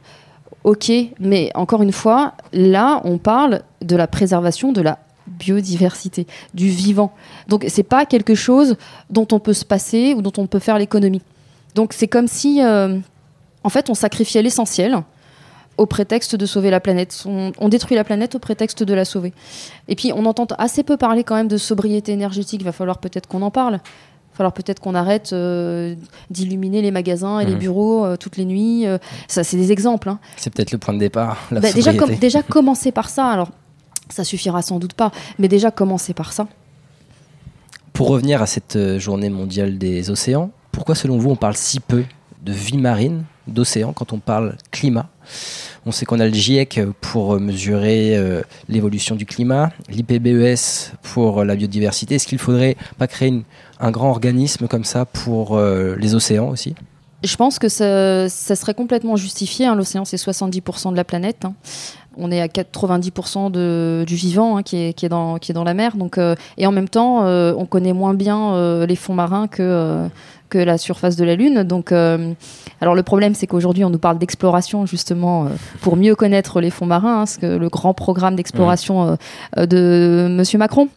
Ok, 0.64 0.92
mais 1.20 1.52
encore 1.56 1.82
une 1.82 1.92
fois, 1.92 2.34
là, 2.54 3.02
on 3.04 3.18
parle 3.18 3.62
de 3.82 3.96
la 3.96 4.08
préservation 4.08 4.72
de 4.72 4.82
la 4.82 5.00
biodiversité, 5.28 6.26
du 6.54 6.70
vivant. 6.70 7.12
Donc, 7.48 7.66
c'est 7.68 7.84
pas 7.84 8.06
quelque 8.06 8.36
chose 8.36 8.76
dont 9.10 9.28
on 9.32 9.40
peut 9.40 9.54
se 9.54 9.66
passer 9.66 10.14
ou 10.14 10.22
dont 10.22 10.34
on 10.38 10.48
peut 10.48 10.60
faire 10.60 10.78
l'économie. 10.78 11.22
Donc, 11.76 11.94
c'est 11.94 12.08
comme 12.08 12.28
si, 12.28 12.64
euh, 12.64 12.98
en 13.64 13.70
fait, 13.70 13.90
on 13.90 13.94
sacrifiait 13.94 14.42
l'essentiel 14.42 15.04
au 15.77 15.86
prétexte 15.86 16.36
de 16.36 16.46
sauver 16.46 16.69
la 16.69 16.79
planète. 16.79 17.24
On, 17.25 17.51
on, 17.57 17.69
détruit 17.69 17.96
la 17.96 18.03
planète 18.03 18.36
au 18.36 18.39
prétexte 18.39 18.84
de 18.84 18.93
la 18.93 19.05
sauver. 19.05 19.34
Et 19.88 19.96
puis, 19.96 20.12
on 20.13 20.25
entend 20.25 20.48
assez 20.57 20.84
peu 20.84 20.98
parler 20.98 21.24
quand 21.24 21.36
même 21.36 21.48
de 21.48 21.57
sobriété 21.57 22.12
énergétique. 22.12 22.62
Il 22.62 22.65
va 22.65 22.72
falloir 22.72 22.98
peut-être 22.98 23.27
qu'on 23.27 23.41
en 23.41 23.51
parle. 23.51 23.75
Il 23.75 24.34
va 24.34 24.38
falloir 24.38 24.53
peut-être 24.53 24.79
qu'on 24.79 24.96
arrête 24.96 25.34
euh, 25.34 25.96
d'illuminer 26.29 26.81
les 26.81 26.91
magasins 26.91 27.39
et 27.39 27.46
mmh. 27.46 27.50
les 27.50 27.55
bureaux 27.55 28.05
euh, 28.05 28.17
toutes 28.17 28.38
les 28.38 28.46
nuits. 28.46 28.86
Euh, 28.86 28.98
ça, 29.27 29.43
c'est 29.43 29.57
des 29.57 29.72
exemples. 29.72 30.10
Hein. 30.10 30.19
C'est 30.36 30.53
peut-être 30.53 30.72
le 30.72 30.77
point 30.77 30.93
de 30.93 31.00
départ. 31.00 31.48
Bah, 31.51 31.72
déjà, 31.74 31.93
com 31.93 32.10
déjà, 32.15 32.43
commencer 32.43 32.91
par 32.91 33.10
ça. 33.10 33.27
Alors, 33.27 33.50
ça 34.10 34.24
suffira 34.24 34.62
sans 34.62 34.79
doute 34.79 34.93
pas, 34.93 35.12
mais 35.38 35.48
déjà 35.48 35.72
commencer 35.72 36.13
par 36.13 36.34
ça. 36.34 36.48
Pour 37.93 38.10
revenir 38.10 38.41
à 38.41 38.46
cette 38.46 39.00
journée 39.00 39.29
mondiale 39.29 39.79
des 39.79 40.12
océans, 40.12 40.51
pourquoi 40.72 40.93
selon 40.93 41.17
vous 41.17 41.31
on 41.31 41.36
parle 41.36 41.57
si 41.57 41.79
peu 41.79 42.03
de 42.48 42.54
vie 42.54 42.77
marine, 42.77 43.25
d'océan 43.48 43.92
quand 43.92 44.13
on 44.13 44.20
parle 44.20 44.56
climat 44.72 45.10
On 45.86 45.92
sait 45.92 46.06
qu'on 46.06 46.20
a 46.20 46.25
le 46.25 46.34
GIEC 46.34 46.80
pour 47.01 47.39
mesurer 47.39 48.16
euh, 48.16 48.42
l'évolution 48.70 49.16
du 49.16 49.25
climat, 49.25 49.72
l'IPBES 49.89 50.94
pour 51.01 51.44
la 51.44 51.56
biodiversité. 51.56 52.16
Est-ce 52.16 52.27
qu'il 52.27 52.39
faudrait 52.39 52.77
pas 52.98 53.08
créer 53.08 53.44
un 53.82 53.92
grand 53.92 54.10
organisme 54.10 54.68
comme 54.68 54.86
ça 54.86 55.06
pour 55.06 55.58
euh, 55.58 55.96
les 56.00 56.16
océans 56.16 56.50
aussi? 56.50 56.74
Je 57.24 57.36
pense 57.36 57.60
que 57.60 57.68
ça, 57.68 58.30
serait 58.30 58.74
complètement 58.74 59.18
justifié. 59.18 59.66
Hein. 59.66 59.75
L'océan, 59.75 60.06
c'est 60.06 60.18
70% 60.18 60.92
de 60.92 60.96
la 60.96 61.04
planète. 61.04 61.44
Hein. 61.44 61.54
On 62.16 62.32
est 62.32 62.39
à 62.39 62.48
90% 62.48 63.51
de, 63.51 64.06
du 64.08 64.16
vivant 64.16 64.58
hein, 64.58 64.63
qui, 64.63 64.77
est, 64.77 64.94
qui, 64.94 65.06
est 65.06 65.10
dans, 65.10 65.38
qui 65.38 65.51
est 65.51 65.54
dans 65.54 65.66
la 65.66 65.74
mer. 65.74 65.98
Donc, 65.98 66.18
euh, 66.18 66.36
et 66.58 66.66
en 66.66 66.72
même 66.72 66.88
temps, 66.88 67.25
on 67.25 67.66
connaît 67.66 67.94
moins 67.94 68.13
bien 68.13 68.86
les 68.86 68.96
fonds 68.96 69.16
marins 69.16 69.48
que, 69.48 70.08
que 70.50 70.58
la 70.58 70.77
surface 70.77 71.16
de 71.16 71.24
la 71.24 71.36
Lune. 71.36 71.63
Donc, 71.63 71.92
euh, 71.92 72.34
alors 72.82 72.96
le 72.96 73.04
problème, 73.04 73.36
c'est 73.36 73.48
qu'aujourd'hui, 73.48 73.84
on 73.84 73.89
nous 73.89 74.00
parle 74.00 74.18
d'exploration 74.18 74.86
justement 74.86 75.48
pour 75.82 75.96
mieux 75.96 76.16
connaître 76.16 76.62
les 76.62 76.70
fonds 76.70 76.86
marins. 76.86 77.25
ce 77.25 77.38
que 77.38 77.46
le 77.46 77.70
grand 77.70 77.94
programme 77.94 78.36
d'exploration 78.36 79.18
mmh. 79.58 79.66
de 79.66 80.27
Monsieur 80.30 80.58
Macron 80.58 80.89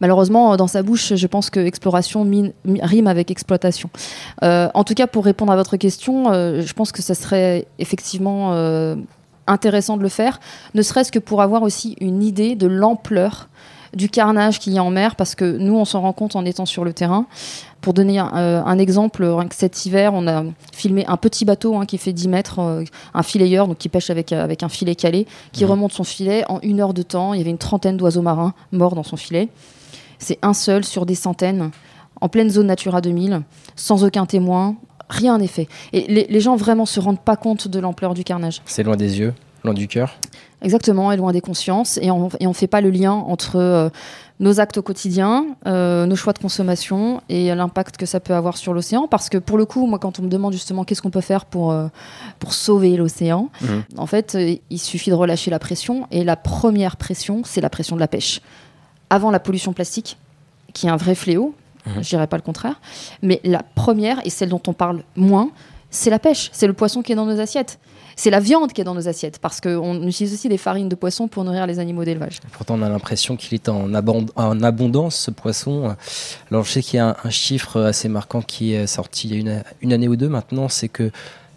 Malheureusement, 0.00 0.56
dans 0.56 0.66
sa 0.66 0.82
bouche, 0.82 1.14
je 1.14 1.26
pense 1.26 1.50
que 1.50 1.60
exploration 1.60 2.24
mine, 2.24 2.52
rime 2.64 3.06
avec 3.06 3.30
exploitation. 3.30 3.90
Euh, 4.42 4.68
en 4.74 4.84
tout 4.84 4.94
cas, 4.94 5.06
pour 5.06 5.24
répondre 5.24 5.52
à 5.52 5.56
votre 5.56 5.76
question, 5.76 6.32
euh, 6.32 6.62
je 6.62 6.72
pense 6.72 6.92
que 6.92 7.02
ça 7.02 7.14
serait 7.14 7.66
effectivement 7.78 8.52
euh, 8.52 8.96
intéressant 9.46 9.96
de 9.96 10.02
le 10.02 10.08
faire, 10.08 10.40
ne 10.74 10.82
serait-ce 10.82 11.12
que 11.12 11.18
pour 11.18 11.42
avoir 11.42 11.62
aussi 11.62 11.96
une 12.00 12.22
idée 12.22 12.56
de 12.56 12.66
l'ampleur 12.66 13.48
du 13.96 14.08
carnage 14.08 14.58
qu'il 14.58 14.74
y 14.74 14.78
a 14.78 14.84
en 14.84 14.90
mer, 14.90 15.16
parce 15.16 15.34
que 15.34 15.56
nous, 15.56 15.74
on 15.74 15.84
s'en 15.84 16.02
rend 16.02 16.12
compte 16.12 16.36
en 16.36 16.44
étant 16.44 16.66
sur 16.66 16.84
le 16.84 16.92
terrain. 16.92 17.26
Pour 17.80 17.94
donner 17.94 18.18
un, 18.18 18.30
euh, 18.36 18.62
un 18.64 18.78
exemple, 18.78 19.26
cet 19.50 19.86
hiver, 19.86 20.12
on 20.14 20.28
a 20.28 20.44
filmé 20.72 21.04
un 21.06 21.16
petit 21.16 21.44
bateau 21.44 21.76
hein, 21.76 21.86
qui 21.86 21.98
fait 21.98 22.12
10 22.12 22.28
mètres, 22.28 22.58
euh, 22.58 22.84
un 23.14 23.22
filayeur, 23.22 23.66
donc 23.66 23.78
qui 23.78 23.88
pêche 23.88 24.10
avec, 24.10 24.32
avec 24.32 24.62
un 24.62 24.68
filet 24.68 24.94
calé, 24.94 25.26
qui 25.52 25.64
mmh. 25.64 25.68
remonte 25.68 25.92
son 25.92 26.04
filet 26.04 26.44
en 26.48 26.60
une 26.60 26.80
heure 26.80 26.94
de 26.94 27.02
temps. 27.02 27.32
Il 27.32 27.38
y 27.38 27.40
avait 27.40 27.50
une 27.50 27.58
trentaine 27.58 27.96
d'oiseaux 27.96 28.22
marins 28.22 28.54
morts 28.72 28.94
dans 28.94 29.02
son 29.02 29.16
filet. 29.16 29.48
C'est 30.18 30.38
un 30.42 30.54
seul 30.54 30.84
sur 30.84 31.06
des 31.06 31.14
centaines, 31.14 31.70
en 32.20 32.28
pleine 32.28 32.50
zone 32.50 32.66
Natura 32.66 33.00
2000, 33.00 33.42
sans 33.76 34.04
aucun 34.04 34.26
témoin, 34.26 34.76
rien 35.08 35.38
n'est 35.38 35.46
fait. 35.46 35.68
Et 35.92 36.06
les, 36.08 36.26
les, 36.28 36.40
gens 36.40 36.56
vraiment 36.56 36.86
se 36.86 37.00
rendent 37.00 37.20
pas 37.20 37.36
compte 37.36 37.68
de 37.68 37.78
l'ampleur 37.78 38.14
du 38.14 38.24
carnage. 38.24 38.62
C'est 38.64 38.82
loin 38.82 38.96
des 38.96 39.18
yeux, 39.18 39.34
loin 39.64 39.74
du 39.74 39.88
cœur? 39.88 40.18
Exactement, 40.62 41.12
et 41.12 41.16
loin 41.16 41.32
des 41.32 41.40
consciences. 41.40 41.98
Et 42.00 42.10
on 42.10 42.30
ne 42.40 42.52
fait 42.52 42.66
pas 42.66 42.80
le 42.80 42.90
lien 42.90 43.12
entre 43.12 43.56
euh, 43.56 43.90
nos 44.40 44.58
actes 44.58 44.78
au 44.78 44.82
quotidien, 44.82 45.46
euh, 45.66 46.06
nos 46.06 46.16
choix 46.16 46.32
de 46.32 46.38
consommation 46.38 47.20
et 47.28 47.54
l'impact 47.54 47.98
que 47.98 48.06
ça 48.06 48.20
peut 48.20 48.34
avoir 48.34 48.56
sur 48.56 48.72
l'océan. 48.72 49.06
Parce 49.06 49.28
que 49.28 49.36
pour 49.36 49.58
le 49.58 49.66
coup, 49.66 49.86
moi, 49.86 49.98
quand 49.98 50.18
on 50.18 50.22
me 50.22 50.28
demande 50.28 50.54
justement 50.54 50.84
qu'est-ce 50.84 51.02
qu'on 51.02 51.10
peut 51.10 51.20
faire 51.20 51.44
pour, 51.44 51.72
euh, 51.72 51.88
pour 52.38 52.54
sauver 52.54 52.96
l'océan, 52.96 53.50
mmh. 53.60 53.66
en 53.98 54.06
fait, 54.06 54.36
il 54.70 54.78
suffit 54.78 55.10
de 55.10 55.14
relâcher 55.14 55.50
la 55.50 55.58
pression. 55.58 56.06
Et 56.10 56.24
la 56.24 56.36
première 56.36 56.96
pression, 56.96 57.42
c'est 57.44 57.60
la 57.60 57.70
pression 57.70 57.94
de 57.94 58.00
la 58.00 58.08
pêche 58.08 58.40
avant 59.10 59.30
la 59.30 59.40
pollution 59.40 59.72
plastique, 59.72 60.16
qui 60.72 60.86
est 60.86 60.90
un 60.90 60.96
vrai 60.96 61.14
fléau, 61.14 61.54
mmh. 61.86 61.90
je 62.00 62.08
dirais 62.08 62.26
pas 62.26 62.36
le 62.36 62.42
contraire, 62.42 62.80
mais 63.22 63.40
la 63.44 63.62
première, 63.62 64.26
et 64.26 64.30
celle 64.30 64.48
dont 64.48 64.62
on 64.66 64.72
parle 64.72 65.02
moins, 65.16 65.50
c'est 65.90 66.10
la 66.10 66.18
pêche, 66.18 66.48
c'est 66.52 66.66
le 66.66 66.72
poisson 66.72 67.02
qui 67.02 67.12
est 67.12 67.14
dans 67.14 67.26
nos 67.26 67.40
assiettes. 67.40 67.78
C'est 68.16 68.30
la 68.30 68.40
viande 68.40 68.72
qui 68.72 68.80
est 68.80 68.84
dans 68.84 68.94
nos 68.94 69.08
assiettes, 69.08 69.38
parce 69.38 69.60
qu'on 69.60 70.02
utilise 70.06 70.32
aussi 70.32 70.48
des 70.48 70.56
farines 70.56 70.88
de 70.88 70.94
poisson 70.94 71.28
pour 71.28 71.44
nourrir 71.44 71.66
les 71.66 71.78
animaux 71.78 72.04
d'élevage. 72.04 72.40
Pourtant, 72.52 72.76
on 72.78 72.82
a 72.82 72.88
l'impression 72.88 73.36
qu'il 73.36 73.54
est 73.54 73.68
en, 73.68 73.92
abond 73.92 74.24
en, 74.36 74.62
abondance, 74.62 75.16
ce 75.16 75.30
poisson. 75.30 75.94
Alors, 76.50 76.64
je 76.64 76.72
sais 76.72 76.82
qu'il 76.82 76.96
y 76.96 77.00
a 77.00 77.10
un, 77.10 77.16
un, 77.24 77.30
chiffre 77.30 77.82
assez 77.82 78.08
marquant 78.08 78.40
qui 78.40 78.72
est 78.72 78.86
sorti 78.86 79.28
il 79.28 79.34
y 79.34 79.36
a 79.36 79.40
une, 79.40 79.64
une 79.82 79.92
année 79.92 80.08
ou 80.08 80.16
deux 80.16 80.30
maintenant, 80.30 80.68
c'est 80.68 80.88
que 80.88 81.10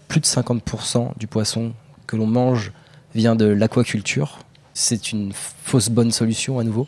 plus 0.10 0.20
de 0.20 0.26
50% 0.26 1.18
du 1.18 1.28
poisson 1.28 1.72
que 2.08 2.18
l'on 2.18 2.28
mange 2.28 2.74
vient 3.16 3.36
de 3.36 3.46
l'aquaculture. 3.46 4.40
C'est 4.74 5.12
une 5.12 5.32
fausse 5.34 5.90
bonne 5.90 6.12
solution 6.12 6.60
à 6.60 6.64
nouveau 6.64 6.88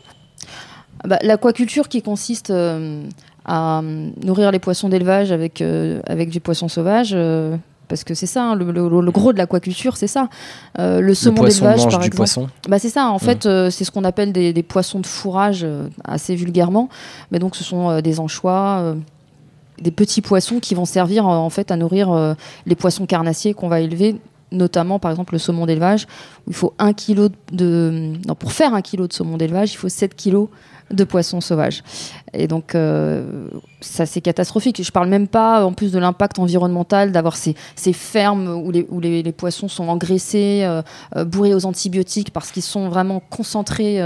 bah, 1.04 1.18
L'aquaculture 1.22 1.88
qui 1.88 2.02
consiste 2.02 2.50
euh, 2.50 3.04
à 3.44 3.80
nourrir 4.22 4.50
les 4.50 4.58
poissons 4.58 4.88
d'élevage 4.88 5.32
avec, 5.32 5.62
euh, 5.62 6.00
avec 6.06 6.28
du 6.28 6.40
poisson 6.40 6.68
sauvage. 6.68 7.12
Euh, 7.14 7.56
parce 7.92 8.04
que 8.04 8.14
c'est 8.14 8.26
ça, 8.26 8.44
hein, 8.44 8.54
le, 8.54 8.72
le, 8.72 8.88
le, 8.88 9.10
gros 9.10 9.32
de 9.32 9.38
l'aquaculture, 9.38 9.96
c'est 9.96 10.06
ça. 10.06 10.28
le 10.78 11.12
saumon 11.14 11.44
d'élevage, 11.44 11.86
par 11.88 11.98
du 12.00 12.06
exemple. 12.06 12.16
Poisson. 12.16 12.48
Bah, 12.68 12.78
c'est 12.78 12.88
ça, 12.88 13.08
en 13.08 13.16
mmh. 13.16 13.20
fait, 13.20 13.42
c'est 13.70 13.84
ce 13.84 13.90
qu'on 13.90 14.04
appelle 14.04 14.32
des, 14.32 14.52
des, 14.52 14.62
poissons 14.62 15.00
de 15.00 15.06
fourrage, 15.06 15.66
assez 16.04 16.34
vulgairement. 16.34 16.88
Mais 17.30 17.38
donc, 17.38 17.56
ce 17.56 17.64
sont 17.64 18.00
des 18.00 18.20
anchois 18.20 18.94
des 19.82 19.90
petits 19.90 20.22
poissons 20.22 20.60
qui 20.60 20.74
vont 20.74 20.84
servir 20.84 21.26
en 21.26 21.50
fait 21.50 21.70
à 21.70 21.76
nourrir 21.76 22.10
euh, 22.10 22.34
les 22.66 22.74
poissons 22.74 23.06
carnassiers 23.06 23.54
qu'on 23.54 23.68
va 23.68 23.80
élever 23.80 24.16
notamment 24.50 24.98
par 24.98 25.10
exemple 25.10 25.32
le 25.32 25.38
saumon 25.38 25.66
d'élevage 25.66 26.06
où 26.46 26.50
il 26.50 26.54
faut 26.54 26.74
un 26.78 26.92
kilo 26.92 27.28
de 27.52 28.12
non 28.26 28.34
pour 28.34 28.52
faire 28.52 28.74
un 28.74 28.82
kilo 28.82 29.06
de 29.06 29.12
saumon 29.12 29.36
d'élevage 29.36 29.72
il 29.72 29.76
faut 29.76 29.88
7 29.88 30.14
kilos 30.14 30.48
de 30.92 31.04
poissons 31.04 31.40
sauvages. 31.40 31.82
Et 32.34 32.46
donc 32.46 32.74
euh, 32.74 33.48
ça 33.80 34.06
c'est 34.06 34.20
catastrophique. 34.20 34.82
Je 34.82 34.90
parle 34.90 35.08
même 35.08 35.28
pas 35.28 35.64
en 35.64 35.72
plus 35.72 35.92
de 35.92 35.98
l'impact 35.98 36.38
environnemental 36.38 37.12
d'avoir 37.12 37.36
ces, 37.36 37.54
ces, 37.76 37.92
fermes 37.92 38.48
où, 38.48 38.70
les, 38.70 38.86
où 38.88 39.00
les, 39.00 39.32
poissons 39.32 39.68
sont 39.68 39.88
engraissés 39.88 40.62
euh, 40.64 40.82
euh, 41.16 41.24
bourrés 41.24 41.54
aux 41.54 41.66
antibiotiques 41.66 42.30
parce 42.32 42.50
qu'ils 42.50 42.62
sont 42.62 42.88
vraiment 42.88 43.20
concentrés 43.30 44.00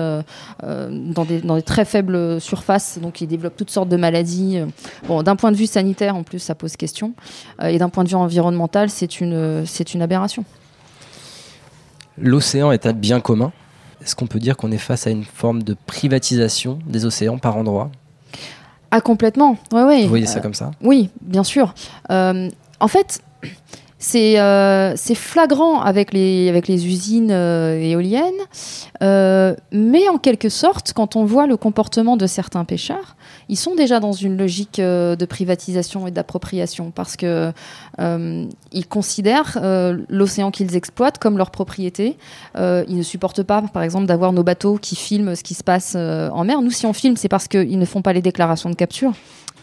dans 0.62 1.24
des, 1.24 1.40
dans, 1.40 1.56
des, 1.56 1.62
très 1.62 1.84
faibles 1.84 2.40
surfaces. 2.40 2.98
Donc 3.00 3.20
ils 3.20 3.26
développent 3.26 3.56
toutes 3.56 3.70
sortes 3.70 3.88
de 3.88 3.96
maladies. 3.96 4.58
Bon 5.06 5.22
d'un 5.22 5.36
point 5.36 5.52
de 5.52 5.56
vue 5.56 5.66
sanitaire 5.66 6.16
en 6.16 6.22
plus 6.22 6.38
ça 6.38 6.54
pose 6.54 6.76
question. 6.76 7.14
Et 7.62 7.78
d'un 7.78 7.88
point 7.88 8.04
de 8.04 8.08
vue 8.08 8.16
environnemental 8.16 8.90
c'est 8.90 9.20
une 9.20 9.64
c'est 9.66 9.94
une 9.94 10.02
aberration. 10.02 10.44
L'océan 12.18 12.72
est 12.72 12.86
un 12.86 12.92
bien 12.92 13.20
commun? 13.20 13.52
Est-ce 14.02 14.14
qu'on 14.14 14.26
peut 14.26 14.38
dire 14.38 14.56
qu'on 14.56 14.72
est 14.72 14.78
face 14.78 15.06
à 15.06 15.10
une 15.10 15.24
forme 15.24 15.62
de 15.62 15.76
privatisation 15.86 16.78
des 16.86 17.04
océans 17.04 17.38
par 17.38 17.56
endroits? 17.56 17.90
Ah 18.90 19.00
complètement, 19.00 19.56
oui, 19.72 19.82
oui. 19.86 20.02
Vous 20.02 20.08
voyez 20.08 20.26
ça 20.26 20.38
euh, 20.38 20.42
comme 20.42 20.54
ça? 20.54 20.70
Oui, 20.80 21.10
bien 21.20 21.44
sûr. 21.44 21.74
Euh, 22.10 22.48
en 22.80 22.88
fait, 22.88 23.20
c'est 23.98 24.38
euh, 24.38 24.94
c'est 24.96 25.14
flagrant 25.14 25.80
avec 25.80 26.12
les, 26.12 26.50
avec 26.50 26.68
les 26.68 26.86
usines 26.86 27.30
euh, 27.30 27.80
éoliennes, 27.80 28.32
euh, 29.02 29.54
mais 29.72 30.06
en 30.08 30.18
quelque 30.18 30.50
sorte, 30.50 30.92
quand 30.92 31.16
on 31.16 31.24
voit 31.24 31.46
le 31.46 31.56
comportement 31.56 32.18
de 32.18 32.26
certains 32.26 32.64
pêcheurs, 32.64 33.16
ils 33.48 33.56
sont 33.56 33.74
déjà 33.74 33.98
dans 33.98 34.12
une 34.12 34.36
logique 34.36 34.80
de 34.80 35.24
privatisation 35.24 36.06
et 36.06 36.10
d'appropriation 36.10 36.90
parce 36.90 37.16
que 37.16 37.52
ils 37.98 38.86
considèrent 38.88 39.58
l'océan 40.08 40.50
qu'ils 40.50 40.76
exploitent 40.76 41.18
comme 41.18 41.38
leur 41.38 41.50
propriété. 41.50 42.16
ils 42.56 42.96
ne 42.96 43.02
supportent 43.02 43.42
pas, 43.42 43.62
par 43.62 43.82
exemple, 43.82 44.06
d'avoir 44.06 44.32
nos 44.32 44.42
bateaux 44.42 44.78
qui 44.78 44.96
filment 44.96 45.34
ce 45.34 45.42
qui 45.42 45.54
se 45.54 45.64
passe 45.64 45.94
en 45.94 46.44
mer. 46.44 46.60
Nous, 46.60 46.70
si 46.70 46.86
on 46.86 46.92
filme, 46.92 47.16
c'est 47.16 47.28
parce 47.28 47.48
qu'ils 47.48 47.78
ne 47.78 47.84
font 47.84 48.02
pas 48.02 48.12
les 48.12 48.22
déclarations 48.22 48.70
de 48.70 48.74
capture 48.74 49.12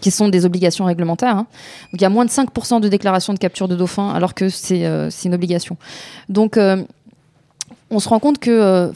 qui 0.04 0.12
sont 0.12 0.28
des 0.28 0.46
obligations 0.46 0.84
réglementaires. 0.84 1.38
Hein. 1.38 1.48
Donc 1.92 2.02
il 2.02 2.02
y 2.02 2.06
a 2.06 2.10
moins 2.10 2.26
de 2.26 2.30
5% 2.30 2.82
de 2.82 2.90
déclarations 2.90 3.34
de 3.34 3.40
capture 3.40 3.70
de 3.70 3.76
dauphins 3.76 4.14
alors 4.14 4.34
que 4.34 4.50
c'est 4.50 4.86
euh, 4.86 5.10
une 5.24 5.34
obligation. 5.34 5.78
Donc 6.28 6.58
euh, 6.58 6.84
on 7.90 8.00
se 8.00 8.10
rend 8.10 8.20
compte 8.20 8.38
que, 8.38 8.52
euh, 8.52 8.92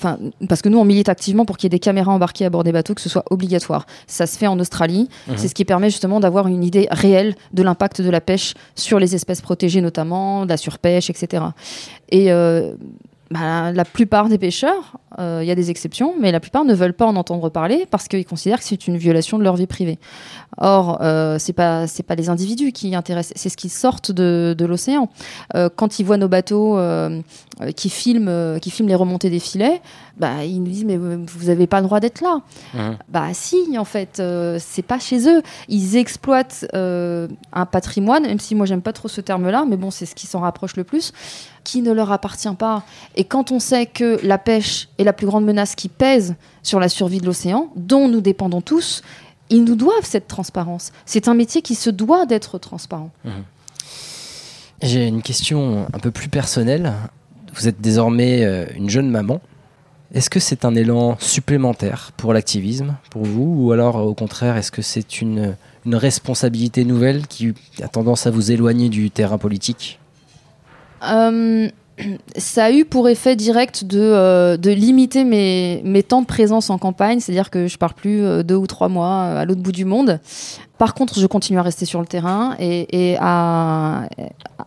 parce 0.50 0.62
que 0.62 0.68
nous 0.68 0.78
on 0.78 0.84
milite 0.84 1.08
activement 1.08 1.46
pour 1.46 1.56
qu'il 1.56 1.68
y 1.68 1.70
ait 1.70 1.78
des 1.78 1.80
caméras 1.80 2.12
embarquées 2.12 2.44
à 2.44 2.50
bord 2.50 2.66
des 2.66 2.74
bateaux, 2.74 2.94
que 2.94 3.00
ce 3.00 3.08
soit 3.08 3.24
obligatoire. 3.30 3.86
Ça 4.06 4.28
se 4.28 4.38
fait 4.38 4.48
en 4.48 4.60
Australie. 4.60 5.08
Mmh. 5.30 5.34
C'est 5.38 5.48
ce 5.48 5.56
qui 5.56 5.64
permet 5.64 5.90
justement 5.90 6.20
d'avoir 6.20 6.48
une 6.48 6.62
idée 6.62 6.90
réelle 6.92 7.36
de 7.54 7.64
l'impact 7.64 8.02
de 8.02 8.10
la 8.10 8.20
pêche 8.20 8.54
sur 8.76 9.00
les 9.00 9.16
espèces 9.16 9.40
protégées 9.40 9.80
notamment, 9.80 10.44
de 10.44 10.50
la 10.50 10.58
surpêche, 10.58 11.10
etc. 11.10 11.42
Et 12.10 12.34
bah, 13.32 13.72
la 13.72 13.86
plupart 13.86 14.30
des 14.30 14.38
pêcheurs, 14.38 14.98
il 15.20 15.46
y 15.46 15.52
a 15.52 15.56
des 15.56 15.72
exceptions, 15.72 16.14
mais 16.20 16.32
la 16.32 16.40
plupart 16.40 16.64
ne 16.64 16.76
veulent 16.76 16.94
pas 16.94 17.08
en 17.08 17.16
entendre 17.16 17.50
parler 17.50 17.88
parce 17.90 18.08
qu'ils 18.08 18.26
considèrent 18.26 18.60
que 18.60 18.66
c'est 18.66 18.88
une 18.88 18.98
violation 18.98 19.40
de 19.40 19.44
leur 19.44 19.56
vie 19.56 19.68
privée. 19.68 20.00
Or, 20.58 21.00
euh, 21.02 21.38
c'est 21.40 21.54
pas 21.54 21.86
c'est 21.88 22.04
pas 22.04 22.16
les 22.16 22.30
individus 22.30 22.72
qui 22.72 22.96
intéressent, 22.96 23.34
c'est 23.36 23.50
ce 23.50 23.58
qui 23.58 23.70
sortent 23.70 24.12
de, 24.12 24.56
de 24.58 24.66
l'océan. 24.66 25.10
Euh, 25.56 25.70
quand 25.74 26.00
ils 26.00 26.04
voient 26.04 26.18
nos 26.18 26.28
bateaux 26.28 26.78
euh, 26.78 27.22
qui 27.76 27.90
filment 27.90 28.60
qui 28.60 28.72
filment 28.72 28.90
les 28.90 28.96
remontées 28.96 29.30
des 29.30 29.40
filets, 29.40 29.82
bah 30.18 30.46
ils 30.46 30.60
nous 30.60 30.72
disent 30.72 30.86
mais 30.86 30.98
vous 30.98 31.50
avez 31.50 31.68
pas 31.68 31.80
le 31.80 31.86
droit 31.86 32.00
d'être 32.00 32.22
là. 32.22 32.42
Mmh. 32.74 32.80
Bah 33.10 33.28
si, 33.34 33.78
en 33.78 33.86
fait, 33.86 34.22
c'est 34.60 34.82
pas 34.82 35.00
chez 35.00 35.30
eux. 35.30 35.44
Ils 35.68 35.96
exploitent 35.98 36.66
un 36.74 37.66
patrimoine, 37.72 38.24
même 38.24 38.40
si 38.40 38.56
moi 38.56 38.66
j'aime 38.66 38.82
pas 38.82 38.94
trop 38.94 39.08
ce 39.08 39.22
terme-là, 39.22 39.66
mais 39.68 39.78
bon, 39.78 39.92
c'est 39.92 40.08
ce 40.08 40.16
qui 40.16 40.26
s'en 40.26 40.40
rapproche 40.40 40.76
le 40.76 40.84
plus 40.84 41.14
qui 41.68 41.82
ne 41.82 41.92
leur 41.92 42.14
appartient 42.14 42.56
pas. 42.58 42.84
Et 43.18 43.26
quand 43.26 43.52
on 43.52 43.60
sait 43.60 43.88
que 43.88 44.20
la 44.24 44.38
pêche 44.38 44.88
est 44.98 45.04
la 45.04 45.12
plus 45.12 45.28
grande 45.28 45.44
menace 45.44 45.76
qui 45.76 45.90
pèse 45.90 46.36
sur 46.64 46.80
la 46.80 46.88
survie 46.88 47.20
de 47.20 47.26
l'océan, 47.26 47.70
dont 47.76 48.08
nous 48.08 48.22
dépendons 48.22 48.62
tous, 48.62 49.04
ils 49.50 49.66
nous 49.66 49.76
doivent 49.76 50.06
cette 50.06 50.30
transparence. 50.30 50.94
C'est 51.06 51.28
un 51.28 51.34
métier 51.34 51.62
qui 51.62 51.76
se 51.76 51.90
doit 51.90 52.26
d'être 52.26 52.58
transparent. 52.58 53.12
Mmh. 53.26 53.30
J'ai 54.82 55.08
une 55.08 55.22
question 55.22 55.88
un 55.92 56.00
peu 56.00 56.10
plus 56.10 56.30
personnelle. 56.30 56.94
Vous 57.54 57.68
êtes 57.68 57.82
désormais 57.82 58.46
euh, 58.46 58.66
une 58.78 58.90
jeune 58.90 59.10
maman. 59.10 59.42
Est-ce 60.14 60.30
que 60.30 60.40
c'est 60.40 60.64
un 60.64 60.74
élan 60.74 61.18
supplémentaire 61.20 62.14
pour 62.16 62.32
l'activisme, 62.32 62.96
pour 63.10 63.26
vous, 63.26 63.66
ou 63.66 63.72
alors 63.74 63.98
au 63.98 64.14
contraire, 64.14 64.56
est-ce 64.56 64.72
que 64.72 64.82
c'est 64.82 65.20
une, 65.20 65.58
une 65.86 65.96
responsabilité 65.96 66.86
nouvelle 66.86 67.28
qui 67.28 67.54
a 67.82 67.90
tendance 67.90 68.26
à 68.26 68.32
vous 68.32 68.54
éloigner 68.54 68.88
du 68.88 69.12
terrain 69.12 69.38
politique? 69.38 70.00
Euh, 71.04 71.70
ça 72.38 72.66
a 72.66 72.72
eu 72.72 72.86
pour 72.86 73.10
effet 73.10 73.36
direct 73.36 73.84
de, 73.86 74.00
euh, 74.00 74.58
de 74.58 74.72
limiter 74.72 75.24
mes, 75.24 75.82
mes, 75.84 76.04
temps 76.04 76.22
de 76.22 76.28
présence 76.28 76.70
en 76.70 76.78
campagne, 76.78 77.20
c'est-à-dire 77.20 77.50
que 77.50 77.68
je 77.68 77.78
pars 77.78 77.94
plus 77.94 78.24
euh, 78.24 78.44
deux 78.44 78.56
ou 78.56 78.68
trois 78.68 78.90
mois 78.90 79.24
à 79.24 79.46
l'autre 79.46 79.62
bout 79.62 79.72
du 79.72 79.86
monde. 79.86 80.20
Par 80.78 80.94
contre, 80.94 81.20
je 81.20 81.26
continue 81.26 81.60
à 81.60 81.64
rester 81.64 81.86
sur 81.86 82.00
le 82.00 82.06
terrain 82.06 82.56
et, 82.60 83.18
à, 83.20 84.08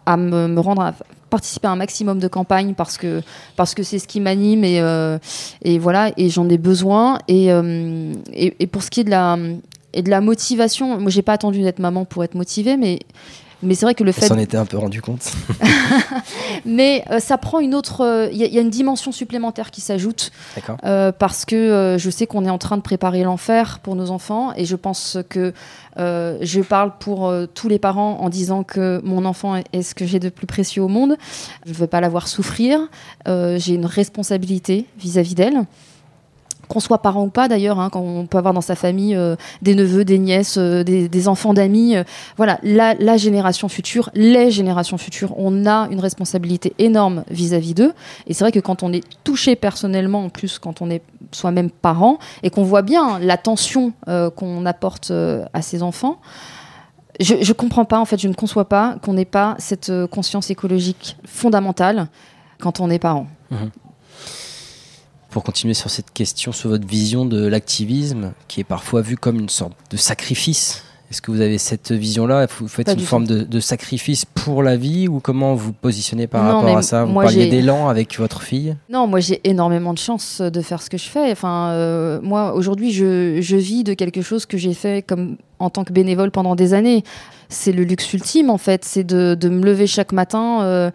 à 0.07 0.17
me, 0.17 0.49
me, 0.49 0.61
rendre 0.61 0.83
à 0.83 0.95
participer 1.31 1.69
à 1.69 1.71
un 1.71 1.77
maximum 1.77 2.19
de 2.19 2.27
campagnes 2.27 2.75
parce 2.75 2.99
que 2.99 3.23
parce 3.55 3.77
que 3.77 3.85
c'est 3.85 4.01
ce 4.01 4.09
qui 4.09 4.19
m'anime 4.19 4.65
et, 4.65 4.83
et 5.63 5.79
voilà 5.79 6.11
et 6.17 6.29
j'en 6.29 6.49
ai 6.49 6.59
besoin 6.59 7.21
et, 7.29 7.51
et, 8.33 8.57
et, 8.59 8.67
pour 8.67 8.83
ce 8.83 8.91
qui 8.91 9.03
est 9.03 9.05
de 9.05 9.11
la 9.11 9.39
et 9.93 10.03
de 10.03 10.11
la 10.11 10.21
motivation, 10.21 10.99
moi 11.01 11.11
j'ai 11.11 11.23
pas 11.23 11.33
attendu 11.33 11.63
d'être 11.63 11.79
maman 11.79 12.05
pour 12.05 12.25
être 12.25 12.35
motivée, 12.35 12.77
mais 12.77 13.01
mais 13.63 13.75
c'est 13.75 13.85
vrai 13.85 13.95
que 13.95 14.05
le 14.05 14.13
fait. 14.13 14.27
s'en 14.27 14.39
était 14.39 14.57
un 14.57 14.65
peu 14.65 14.79
rendu 14.79 15.03
compte. 15.03 15.33
mais 16.65 17.05
euh, 17.11 17.21
ça 17.21 17.37
prend 17.39 17.61
une 17.61 17.75
autre. 17.75 18.29
Il 18.33 18.39
y, 18.39 18.59
a 18.59 18.61
une 18.61 18.71
dimension 18.71 19.13
supplémentaire 19.13 19.71
qui 19.71 19.81
s'ajoute. 19.81 20.33
Euh, 20.85 21.13
parce 21.13 21.45
que 21.45 21.57
euh, 21.57 21.99
je 21.99 22.11
sais 22.11 22.27
qu'on 22.27 22.45
est 22.45 22.51
en 22.51 22.59
train 22.59 22.77
de 22.77 22.83
préparer 22.83 23.23
l'enfer 23.23 23.81
pour 23.81 23.97
nos 23.97 24.11
enfants. 24.11 24.53
Et 24.57 24.65
je 24.65 24.77
pense 24.77 25.19
que 25.29 25.53
je 25.97 26.61
parle 26.63 26.93
pour 26.99 27.33
tous 27.55 27.69
les 27.69 27.79
parents 27.79 28.19
en 28.21 28.31
disant 28.31 28.63
que 28.63 29.01
mon 29.05 29.25
enfant 29.27 29.57
est, 29.57 29.83
ce 29.83 29.95
que 29.95 30.07
j'ai 30.07 30.19
de 30.19 30.31
plus 30.31 30.47
précieux 30.47 30.83
au 30.83 30.89
monde. 30.89 31.17
Je 31.67 31.73
ne 31.73 31.77
veux 31.77 31.87
pas 31.87 32.01
la 32.01 32.09
voir 32.09 32.29
souffrir. 32.29 32.81
j'ai 33.27 33.75
une 33.75 33.87
responsabilité 33.87 34.87
vis-à-vis 34.99 35.35
d'elle 35.35 35.67
qu'on 36.71 36.81
soit 36.81 36.99
parent 36.99 37.25
ou 37.25 37.29
pas 37.29 37.49
d'ailleurs, 37.49 37.81
hein, 37.81 37.91
quand 37.91 38.01
on 38.01 38.27
peut 38.27 38.39
avoir 38.39 38.55
dans 38.55 38.61
sa 38.61 38.77
famille 38.77 39.17
euh, 39.17 39.35
des 39.61 39.75
neveux, 39.75 40.05
des 40.05 40.19
nièces, 40.19 40.57
euh, 40.57 40.85
des, 40.85 41.29
enfants 41.29 41.53
d'amis. 41.53 41.97
Euh, 41.97 42.05
voilà, 42.37 42.59
la, 42.63 43.17
génération 43.17 43.69
future, 43.69 44.09
les 44.15 44.53
générations 44.53 44.97
futures, 44.97 45.35
on 45.37 45.67
a 45.67 45.89
une 45.91 45.99
responsabilité 45.99 46.73
énorme 46.79 47.25
vis-à-vis 47.29 47.75
d'eux. 47.75 47.93
Et 48.29 48.35
c'est 48.35 48.45
vrai 48.45 48.53
que 48.53 48.61
quand 48.61 48.85
on 48.85 48.93
est 48.93 49.05
touché 49.25 49.57
personnellement, 49.57 50.25
en 50.25 50.29
plus 50.29 50.61
quand 50.61 50.81
on 50.81 50.91
est 50.91 51.03
soi-même 51.33 51.71
parent, 51.71 52.19
et 52.45 52.51
qu'on 52.51 52.63
voit 52.63 52.83
bien 52.83 53.19
l'attention 53.19 53.93
qu'on 54.07 54.67
apporte 54.67 55.13
à 55.53 55.63
ses 55.63 55.83
enfants, 55.83 56.19
je 57.19 57.35
ne 57.35 57.53
comprends 57.53 57.85
pas, 57.85 57.99
en 57.99 58.05
fait, 58.05 58.19
je 58.19 58.29
ne 58.29 58.35
conçois 58.35 58.69
pas 58.69 58.97
qu'on 59.03 59.13
n'ait 59.13 59.25
pas 59.25 59.57
cette 59.59 59.93
conscience 60.11 60.51
écologique 60.51 61.17
fondamentale 61.27 62.09
quand 62.61 62.81
on 62.81 62.91
est 62.91 62.99
parent. 62.99 63.27
Mmh 63.51 63.57
pour 65.31 65.45
continuer 65.45 65.75
sur 65.75 65.91
cette 65.91 66.13
question, 66.13 66.53
sur 66.53 66.69
votre 66.71 66.87
vision 66.87 67.25
de 67.25 67.47
l'activisme, 67.47 68.33
qui 68.49 68.61
est 68.61 68.65
parfois 68.65 69.01
vu 69.01 69.17
comme 69.17 69.39
une 69.39 69.49
sorte 69.49 69.73
de 69.91 69.97
sacrifice. 69.97 70.85
Est-ce 71.11 71.21
que 71.23 71.33
vous 71.33 71.41
avez 71.41 71.59
cette 71.59 71.91
vision-là? 71.91 72.47
Vous 72.61 72.69
faites 72.69 72.89
une 72.89 73.01
forme 73.01 73.27
de, 73.27 73.61
sacrifice 73.61 74.25
pour 74.25 74.63
la 74.63 74.77
vie 74.77 75.09
ou 75.09 75.19
comment 75.19 75.57
vous 75.57 75.73
positionnez 75.73 76.29
par 76.29 76.45
rapport 76.45 76.77
à 76.77 76.83
ça? 76.83 77.05
Vous 77.05 77.15
parliez 77.15 77.51
d'élan 77.51 77.89
avec 77.89 78.17
votre 78.17 78.43
fille? 78.43 78.77
Non, 78.89 79.09
moi 79.09 79.19
j'ai 79.19 79.41
énormément 79.43 79.93
de 79.93 79.99
chance 79.99 80.41
de 80.41 80.61
faire 80.61 80.81
ce 80.81 80.89
que 80.89 80.99
je 80.99 81.09
fais. 81.09 81.33
Enfin, 81.33 81.73
euh, 81.73 82.21
moi 82.23 82.55
aujourd'hui 82.55 82.93
je, 82.93 83.41
je, 83.41 83.57
vis 83.57 83.83
de 83.83 83.95
quelque 83.95 84.23
chose 84.23 84.47
que 84.47 84.57
j'ai 84.57 84.73
fait 84.73 85.05
comme 85.05 85.37
en 85.59 85.69
tant 85.69 85.83
que 85.83 85.93
bénévole 85.93 86.31
pendant 86.31 86.55
des 86.55 86.75
années. 86.75 87.03
C'est 87.49 87.73
le 87.73 87.83
luxe 87.83 88.13
ultime 88.13 88.49
en 88.49 88.59
fait, 88.59 88.85
c'est 88.85 89.03
de, 89.03 89.35
de, 89.35 89.49
me 89.49 89.65
lever 89.65 89.89
chaque 89.89 90.13
matin. 90.13 90.63
Euh, 90.63 90.93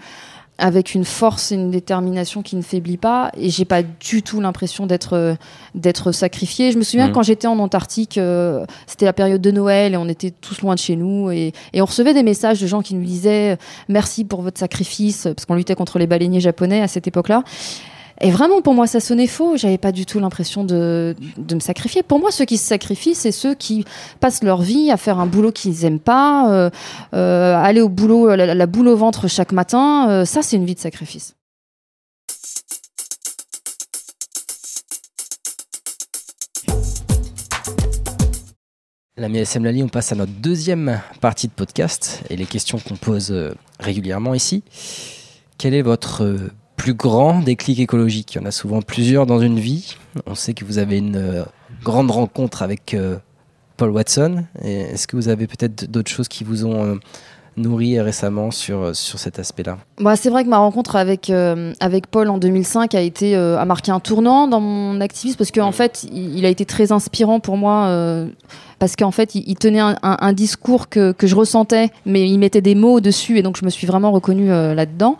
avec 0.57 0.95
une 0.95 1.03
force 1.03 1.51
et 1.51 1.55
une 1.55 1.71
détermination 1.71 2.41
qui 2.41 2.55
ne 2.55 2.61
faiblit 2.61 2.97
pas 2.97 3.31
et 3.37 3.49
j'ai 3.49 3.65
pas 3.65 3.83
du 3.83 4.23
tout 4.23 4.39
l'impression 4.39 4.85
d'être 4.85 5.13
euh, 5.13 5.35
d'être 5.73 6.11
sacrifié. 6.11 6.71
Je 6.71 6.77
me 6.77 6.83
souviens 6.83 7.09
mmh. 7.09 7.11
quand 7.11 7.23
j'étais 7.23 7.47
en 7.47 7.59
Antarctique, 7.59 8.17
euh, 8.17 8.65
c'était 8.87 9.05
la 9.05 9.13
période 9.13 9.41
de 9.41 9.51
Noël 9.51 9.93
et 9.93 9.97
on 9.97 10.07
était 10.07 10.31
tous 10.31 10.61
loin 10.61 10.75
de 10.75 10.79
chez 10.79 10.95
nous 10.95 11.29
et, 11.31 11.51
et, 11.73 11.81
on 11.81 11.85
recevait 11.85 12.13
des 12.13 12.23
messages 12.23 12.61
de 12.61 12.67
gens 12.67 12.81
qui 12.81 12.95
nous 12.95 13.03
disaient 13.03 13.53
euh, 13.53 13.55
merci 13.89 14.23
pour 14.23 14.41
votre 14.41 14.59
sacrifice 14.59 15.23
parce 15.23 15.45
qu'on 15.45 15.55
luttait 15.55 15.75
contre 15.75 15.99
les 15.99 16.07
baleiniers 16.07 16.39
japonais 16.39 16.81
à 16.81 16.87
cette 16.87 17.07
époque-là. 17.07 17.43
Et 18.21 18.31
vraiment, 18.31 18.61
pour 18.61 18.73
moi, 18.73 18.87
ça 18.87 18.99
sonnait 18.99 19.27
faux. 19.27 19.57
J'avais 19.57 19.77
pas 19.77 19.91
du 19.91 20.05
tout 20.05 20.19
l'impression 20.19 20.63
de, 20.63 21.15
de, 21.37 21.55
me 21.55 21.59
sacrifier. 21.59 22.01
Pour 22.01 22.19
moi, 22.19 22.31
ceux 22.31 22.45
qui 22.45 22.57
se 22.57 22.65
sacrifient, 22.65 23.15
c'est 23.15 23.33
ceux 23.33 23.55
qui 23.55 23.83
passent 24.19 24.43
leur 24.43 24.61
vie 24.61 24.89
à 24.89 24.97
faire 24.97 25.19
un 25.19 25.25
boulot 25.25 25.51
qu'ils 25.51 25.83
aiment 25.83 25.99
pas, 25.99 26.49
euh, 26.51 26.69
euh, 27.13 27.55
aller 27.55 27.81
au 27.81 27.89
boulot, 27.89 28.35
la, 28.35 28.67
boule 28.67 28.87
au 28.87 28.95
ventre 28.95 29.27
chaque 29.27 29.51
matin. 29.51 30.09
Euh, 30.09 30.25
ça, 30.25 30.41
c'est 30.41 30.55
une 30.55 30.65
vie 30.65 30.75
de 30.75 30.79
sacrifice. 30.79 31.35
L'ami 39.17 39.39
SM 39.39 39.63
Lali, 39.63 39.81
on 39.81 39.87
passe 39.87 40.11
à 40.11 40.15
notre 40.15 40.33
deuxième 40.33 41.01
partie 41.21 41.47
de 41.47 41.53
podcast 41.53 42.21
et 42.29 42.35
les 42.35 42.45
questions 42.45 42.79
qu'on 42.79 42.95
pose 42.95 43.33
régulièrement 43.79 44.33
ici. 44.33 44.63
Quel 45.57 45.73
est 45.73 45.81
votre 45.81 46.51
plus 46.85 46.93
grand 46.93 47.39
déclic 47.39 47.79
écologique 47.79 48.35
Il 48.35 48.37
y 48.37 48.41
en 48.43 48.45
a 48.45 48.51
souvent 48.51 48.83
plusieurs 48.83 49.25
dans 49.25 49.39
une 49.39 49.59
vie. 49.59 49.95
On 50.27 50.35
sait 50.35 50.53
que 50.53 50.63
vous 50.63 50.77
avez 50.77 50.99
une 50.99 51.15
euh, 51.15 51.43
grande 51.81 52.11
rencontre 52.11 52.61
avec 52.61 52.93
euh, 52.93 53.17
Paul 53.75 53.89
Watson. 53.89 54.45
Est-ce 54.61 55.07
que 55.07 55.15
vous 55.15 55.27
avez 55.27 55.47
peut-être 55.47 55.89
d'autres 55.89 56.11
choses 56.11 56.27
qui 56.27 56.43
vous 56.43 56.63
ont 56.63 56.85
euh, 56.85 56.95
nourri 57.57 57.99
récemment 57.99 58.51
sur, 58.51 58.95
sur 58.95 59.19
cet 59.19 59.39
aspect-là 59.39 59.77
bah, 59.99 60.15
C'est 60.15 60.29
vrai 60.29 60.43
que 60.43 60.49
ma 60.49 60.57
rencontre 60.57 60.95
avec, 60.95 61.31
avec 61.79 62.07
Paul 62.07 62.29
en 62.29 62.37
2005 62.37 62.95
a, 62.95 63.01
été, 63.01 63.35
a 63.35 63.65
marqué 63.65 63.91
un 63.91 63.99
tournant 63.99 64.47
dans 64.47 64.59
mon 64.59 64.99
activisme 65.01 65.37
parce 65.37 65.51
qu'en 65.51 65.67
en 65.67 65.71
fait, 65.71 66.05
il, 66.11 66.45
a 66.45 66.49
été 66.49 66.65
très 66.65 66.91
inspirant 66.91 67.39
pour 67.39 67.57
moi 67.57 67.89
parce 68.79 68.95
qu'en 68.95 69.11
fait, 69.11 69.35
il, 69.35 69.55
tenait 69.55 69.79
un, 69.79 70.33
discours 70.33 70.89
que, 70.89 71.11
que, 71.13 71.27
je 71.27 71.35
ressentais, 71.35 71.91
mais 72.05 72.29
il 72.29 72.37
mettait 72.37 72.61
des 72.61 72.75
mots 72.75 72.99
dessus, 72.99 73.37
et 73.37 73.41
donc 73.41 73.57
je 73.57 73.63
me 73.63 73.69
suis 73.69 73.87
vraiment 73.87 74.11
reconnue 74.11 74.51
euh, 74.51 74.73
là-dedans. 74.73 75.17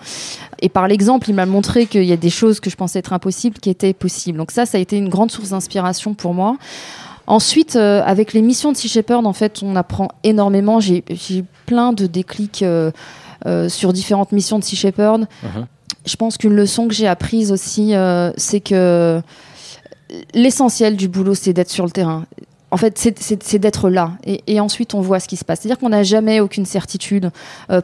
Et 0.61 0.69
par 0.69 0.87
l'exemple, 0.87 1.29
il 1.29 1.35
m'a 1.35 1.45
montré 1.45 1.85
qu'il 1.85 2.03
y 2.03 2.11
a 2.11 2.17
des 2.17 2.29
choses 2.29 2.59
que 2.59 2.69
je 2.69 2.75
pensais 2.75 2.99
être 2.99 3.13
impossibles 3.13 3.57
qui 3.59 3.69
étaient 3.69 3.93
possibles. 3.93 4.37
Donc 4.37 4.51
ça, 4.51 4.65
ça 4.65 4.77
a 4.77 4.81
été 4.81 4.97
une 4.97 5.09
grande 5.09 5.31
source 5.31 5.49
d'inspiration 5.49 6.13
pour 6.13 6.33
moi. 6.33 6.57
Ensuite, 7.27 7.75
euh, 7.75 8.01
avec 8.05 8.33
les 8.33 8.41
missions 8.41 8.71
de 8.71 8.77
Sea 8.77 8.87
Shepherd, 8.87 9.25
en 9.25 9.33
fait, 9.33 9.61
on 9.63 9.75
apprend 9.75 10.09
énormément. 10.23 10.79
J'ai 10.79 11.03
plein 11.65 11.93
de 11.93 12.05
déclics. 12.07 12.61
Euh, 12.63 12.91
euh, 13.47 13.69
sur 13.69 13.93
différentes 13.93 14.31
missions 14.31 14.57
de 14.57 14.63
Sea 14.63 14.75
Shepherd. 14.75 15.27
Mhm. 15.43 15.65
Je 16.07 16.15
pense 16.15 16.37
qu'une 16.37 16.55
leçon 16.55 16.87
que 16.87 16.95
j'ai 16.95 17.05
apprise 17.07 17.51
aussi, 17.51 17.93
c'est 18.37 18.59
que 18.59 19.21
l'essentiel 20.33 20.95
du 20.95 21.07
boulot, 21.07 21.35
c'est 21.35 21.53
d'être 21.53 21.69
sur 21.69 21.85
le 21.85 21.91
terrain. 21.91 22.25
En 22.71 22.77
fait, 22.77 22.97
c'est- 22.97 23.57
d'être 23.59 23.89
là. 23.89 24.11
Et, 24.25 24.41
et 24.47 24.59
ensuite, 24.59 24.93
on 24.95 25.01
voit 25.01 25.19
ce 25.19 25.27
qui 25.27 25.37
se 25.37 25.45
passe. 25.45 25.59
C'est-à-dire 25.61 25.77
qu'on 25.79 25.89
n'a 25.89 26.03
jamais 26.03 26.39
aucune 26.39 26.65
certitude. 26.65 27.29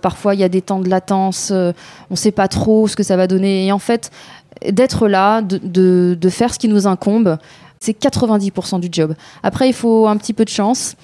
Parfois, 0.01 0.34
il 0.36 0.39
y 0.41 0.43
a 0.43 0.49
des 0.49 0.62
temps 0.62 0.80
de 0.80 0.89
latence. 0.89 1.51
on 1.51 1.73
ne 2.12 2.15
sait 2.15 2.32
pas 2.32 2.47
trop 2.47 2.88
ce 2.88 2.95
que 2.95 3.04
ça 3.04 3.15
va 3.15 3.27
donner. 3.27 3.67
Et 3.67 3.71
en 3.71 3.80
fait, 3.80 4.10
d'être 4.69 5.08
là, 5.08 5.41
de, 5.41 5.60
de- 5.63 6.17
de 6.19 6.30
faire 6.30 6.54
ce 6.54 6.60
qui 6.60 6.67
nous 6.67 6.88
incombe, 6.88 7.38
c'est 7.82 8.00
90% 8.00 8.80
du 8.80 8.88
job. 8.89 9.15
Après, 9.44 9.67
il 9.67 9.74
faut 9.74 10.08
un 10.08 10.15
petit 10.15 10.34
peu 10.34 10.46
de 10.46 10.50
chance. 10.50 10.96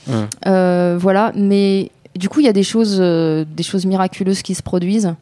Euh, 0.45 0.97
voilà. 0.97 1.33
Mais 1.35 1.91
du 2.15 2.29
coup, 2.29 2.39
il 2.39 2.45
y 2.45 2.49
a 2.49 2.53
des 2.53 2.63
choses, 2.63 2.97
euh, 2.99 3.45
des 3.47 3.63
choses 3.63 3.85
miraculeuses 3.85 4.41
qui 4.41 4.55
se 4.55 4.63
produisent. 4.63 5.13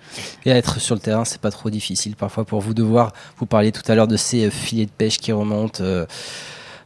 Et 0.45 0.49
être 0.49 0.79
sur 0.79 0.95
le 0.95 1.01
terrain, 1.01 1.25
c'est 1.25 1.41
pas 1.41 1.51
trop 1.51 1.69
difficile 1.69 2.15
parfois 2.15 2.45
pour 2.45 2.61
vous 2.61 2.73
de 2.73 2.83
voir. 2.83 3.13
Vous 3.37 3.45
parliez 3.45 3.71
tout 3.71 3.89
à 3.89 3.95
l'heure 3.95 4.07
de 4.07 4.17
ces 4.17 4.45
euh, 4.45 4.49
filets 4.49 4.85
de 4.85 4.91
pêche 4.91 5.17
qui 5.17 5.31
remontent 5.31 5.83
euh, 5.83 6.05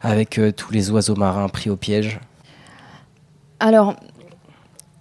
avec 0.02 0.38
euh, 0.38 0.52
tous 0.52 0.72
les 0.72 0.92
oiseaux 0.92 1.16
marins 1.16 1.50
pris 1.50 1.70
au 1.70 1.76
piège. 1.76 2.20
Alors, 3.60 3.96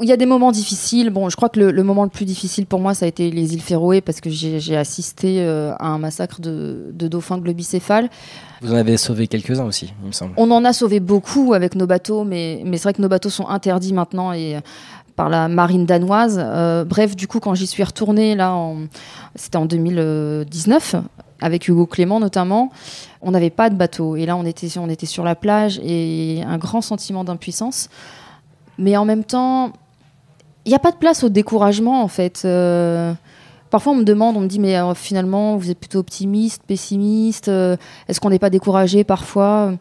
il 0.00 0.08
y 0.08 0.12
a 0.12 0.16
des 0.16 0.26
moments 0.26 0.52
difficiles. 0.52 1.10
Bon, 1.10 1.28
je 1.28 1.36
crois 1.36 1.48
que 1.48 1.58
le, 1.58 1.70
le 1.70 1.82
moment 1.82 2.04
le 2.04 2.10
plus 2.10 2.24
difficile 2.24 2.66
pour 2.66 2.78
moi, 2.80 2.94
ça 2.94 3.04
a 3.04 3.08
été 3.08 3.30
les 3.30 3.54
îles 3.54 3.62
Féroé, 3.62 4.00
parce 4.00 4.20
que 4.20 4.30
j'ai 4.30 4.76
assisté 4.76 5.40
euh, 5.40 5.72
à 5.78 5.88
un 5.88 5.98
massacre 5.98 6.40
de, 6.40 6.90
de 6.92 7.08
dauphins 7.08 7.38
globicéphales. 7.38 8.08
Vous 8.60 8.72
en 8.72 8.76
avez 8.76 8.96
sauvé 8.96 9.26
quelques-uns 9.26 9.64
aussi, 9.64 9.92
il 10.02 10.08
me 10.08 10.12
semble. 10.12 10.34
On 10.36 10.50
en 10.50 10.64
a 10.64 10.72
sauvé 10.72 11.00
beaucoup 11.00 11.52
avec 11.52 11.74
nos 11.74 11.86
bateaux, 11.86 12.24
mais, 12.24 12.62
mais 12.64 12.76
c'est 12.76 12.84
vrai 12.84 12.94
que 12.94 13.02
nos 13.02 13.08
bateaux 13.08 13.30
sont 13.30 13.48
interdits 13.48 13.92
maintenant 13.92 14.32
et 14.32 14.56
euh, 14.56 14.60
par 15.16 15.28
la 15.28 15.48
marine 15.48 15.84
danoise. 15.84 16.40
Euh, 16.40 16.84
bref, 16.84 17.16
du 17.16 17.26
coup, 17.26 17.40
quand 17.40 17.54
j'y 17.54 17.66
suis 17.66 17.82
retournée, 17.82 18.36
là, 18.36 18.56
c'était 19.34 19.56
en 19.56 19.66
2019, 19.66 20.94
avec 21.40 21.66
Hugo 21.66 21.86
Clément 21.86 22.20
notamment, 22.20 22.70
on 23.20 23.32
n'avait 23.32 23.50
pas 23.50 23.68
de 23.68 23.74
bateau. 23.74 24.14
Et 24.14 24.26
là, 24.26 24.36
on 24.36 24.44
était, 24.44 24.78
on 24.78 24.88
était 24.88 25.06
sur 25.06 25.24
la 25.24 25.34
plage 25.34 25.80
et 25.82 26.42
un 26.46 26.56
grand 26.56 26.82
sentiment 26.82 27.24
d'impuissance. 27.24 27.88
Mais 28.78 28.96
en 28.96 29.04
même 29.04 29.24
temps, 29.24 29.72
n'y 30.68 30.74
a 30.74 30.78
pas 30.80 30.92
de 30.92 30.96
place 30.96 31.24
au 31.24 31.28
découragement, 31.28 32.02
en 32.02 32.08
fait. 32.08 32.42
Euh, 32.44 33.12
Parfois, 33.70 33.92
on 33.92 33.96
me 33.96 34.04
demande, 34.04 34.36
on 34.36 34.40
me 34.40 34.46
dit, 34.46 34.58
mais 34.58 34.76
euh, 34.76 34.94
finalement, 34.94 35.56
vous 35.56 35.70
êtes 35.70 35.78
plutôt 35.78 35.98
optimiste, 35.98 36.62
pessimiste 36.66 37.48
euh, 37.48 37.76
Est-ce 38.08 38.20
qu'on 38.20 38.30
n'est 38.30 38.38
pas 38.38 38.50
découragé 38.50 39.04
parfois? 39.04 39.74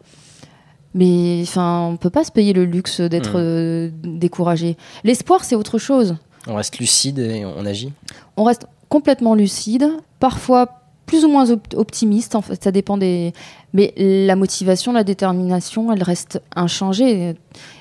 Mais 0.94 1.40
enfin, 1.42 1.88
on 1.92 1.96
peut 1.96 2.10
pas 2.10 2.24
se 2.24 2.32
payer 2.32 2.52
le 2.52 2.64
luxe 2.64 3.00
d'être 3.00 3.36
euh, 3.36 3.90
découragé. 4.02 4.76
L'espoir, 5.04 5.44
c'est 5.44 5.54
autre 5.54 5.78
chose. 5.78 6.16
On 6.46 6.54
reste 6.54 6.78
lucide 6.78 7.18
et 7.18 7.44
on 7.44 7.64
agit? 7.64 7.92
On 8.36 8.44
reste 8.44 8.66
complètement 8.88 9.34
lucide, 9.34 9.88
parfois 10.18 10.77
plus 11.08 11.24
ou 11.24 11.28
moins 11.28 11.50
op- 11.50 11.74
optimiste. 11.74 12.36
En 12.36 12.42
fait, 12.42 12.62
ça 12.62 12.70
dépend 12.70 12.96
des. 12.96 13.32
Mais 13.74 13.92
la 13.96 14.36
motivation, 14.36 14.92
la 14.92 15.02
détermination, 15.02 15.92
elle 15.92 16.02
reste 16.04 16.40
inchangée. 16.54 17.34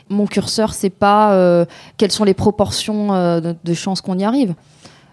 Mon 0.09 0.25
curseur, 0.25 0.73
c'est 0.73 0.89
pas 0.89 1.33
euh, 1.33 1.65
quelles 1.97 2.11
sont 2.11 2.23
les 2.23 2.33
proportions 2.33 3.13
euh, 3.13 3.39
de, 3.39 3.55
de 3.63 3.73
chances 3.75 4.01
qu'on 4.01 4.17
y 4.17 4.23
arrive. 4.23 4.55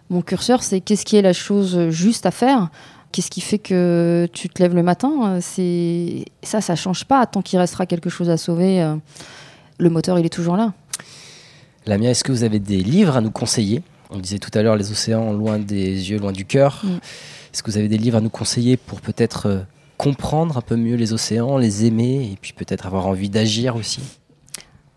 Mon 0.09 0.23
curseur, 0.23 0.63
c'est 0.63 0.81
qu'est-ce 0.81 1.05
qui 1.05 1.17
est 1.17 1.23
la 1.23 1.33
chose 1.35 1.91
juste 1.91 2.25
à 2.25 2.31
faire. 2.31 2.69
Qu'est-ce 3.13 3.31
qui 3.31 3.41
fait 3.41 3.59
que 3.59 4.29
tu 4.33 4.49
te 4.49 4.61
lèves 4.63 4.75
le 4.75 4.83
matin 4.83 5.39
C'est 5.41 6.25
ça, 6.43 6.61
ça 6.61 6.75
change 6.77 7.05
pas. 7.05 7.25
Tant 7.27 7.43
qu'il 7.43 7.59
restera 7.59 7.87
quelque 7.87 8.11
chose 8.11 8.29
à 8.31 8.37
sauver, 8.37 8.83
euh, 8.83 8.95
le 9.79 9.91
moteur, 9.91 10.19
il 10.19 10.27
est 10.27 10.31
toujours 10.31 10.57
là. 10.57 10.73
Lamia, 11.87 12.11
est-ce 12.11 12.25
que 12.25 12.33
vous 12.33 12.43
avez 12.45 12.59
des 12.59 12.79
livres 12.79 13.17
à 13.17 13.21
nous 13.21 13.31
conseiller? 13.31 13.83
On 14.11 14.19
disait 14.19 14.39
tout 14.39 14.51
à 14.55 14.63
l'heure 14.63 14.77
les 14.77 14.91
océans 14.91 15.33
loin 15.33 15.59
des 15.59 16.11
yeux, 16.11 16.19
loin 16.19 16.33
du 16.33 16.45
cœur. 16.45 16.81
Mm. 16.83 16.89
Est-ce 17.55 17.63
que 17.63 17.71
vous 17.71 17.79
avez 17.79 17.87
des 17.87 17.99
livres 17.99 18.19
à 18.19 18.21
nous 18.21 18.31
conseiller 18.31 18.77
pour 18.77 19.01
peut-être 19.01 19.47
euh, 19.47 19.59
comprendre 19.97 20.57
un 20.57 20.61
peu 20.61 20.75
mieux 20.75 20.97
les 20.97 21.13
océans, 21.13 21.57
les 21.57 21.87
aimer 21.87 22.31
et 22.33 22.37
puis 22.41 22.53
peut-être 22.53 22.85
avoir 22.85 23.07
envie 23.07 23.29
d'agir 23.29 23.77
aussi? 23.77 24.01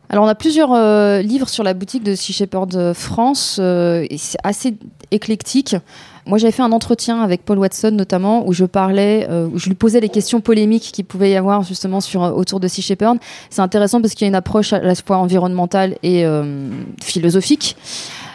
Alors, 0.09 0.25
on 0.25 0.27
a 0.27 0.33
plusieurs 0.33 0.73
euh, 0.73 1.21
livres 1.21 1.49
sur 1.49 1.63
la 1.63 1.75
boutique 1.75 2.03
de 2.03 2.15
Sea 2.15 2.33
Shepherd 2.33 2.75
euh, 2.75 2.95
France. 2.95 3.59
et 3.59 4.17
c'est 4.17 4.39
assez 4.43 4.75
éclectique. 5.11 5.75
Moi, 6.25 6.39
j'avais 6.39 6.51
fait 6.51 6.63
un 6.63 6.71
entretien 6.71 7.21
avec 7.21 7.45
Paul 7.45 7.59
Watson, 7.59 7.91
notamment, 7.91 8.47
où 8.47 8.53
je 8.53 8.65
parlais, 8.65 9.29
où 9.29 9.59
je 9.59 9.67
lui 9.67 9.75
posais 9.75 9.99
les 9.99 10.09
questions 10.09 10.41
polémiques 10.41 10.91
qu'il 10.91 11.05
pouvait 11.05 11.29
y 11.29 11.35
avoir 11.35 11.61
justement 11.61 12.01
sur, 12.01 12.21
autour 12.21 12.59
de 12.59 12.67
Sea 12.67 12.81
Shepherd. 12.81 13.19
C'est 13.51 13.61
intéressant 13.61 14.01
parce 14.01 14.13
qu'il 14.15 14.25
y 14.25 14.27
a 14.27 14.29
une 14.29 14.35
approche 14.35 14.73
à 14.73 14.79
la 14.79 14.95
fois 14.95 15.17
environnementale 15.17 15.95
et 16.03 16.25
philosophique. 17.01 17.77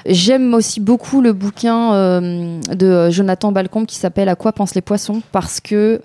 J'aime 0.07 0.55
aussi 0.55 0.81
beaucoup 0.81 1.21
le 1.21 1.33
bouquin 1.33 1.95
euh, 1.95 2.61
de 2.73 3.11
Jonathan 3.11 3.53
Balcombe 3.53 3.87
qui 3.87 3.97
s'appelle 3.97 4.29
À 4.29 4.35
quoi 4.35 4.53
pensent 4.53 4.75
les 4.75 4.81
poissons? 4.81 5.23
Parce 5.33 5.61
que 5.61 6.03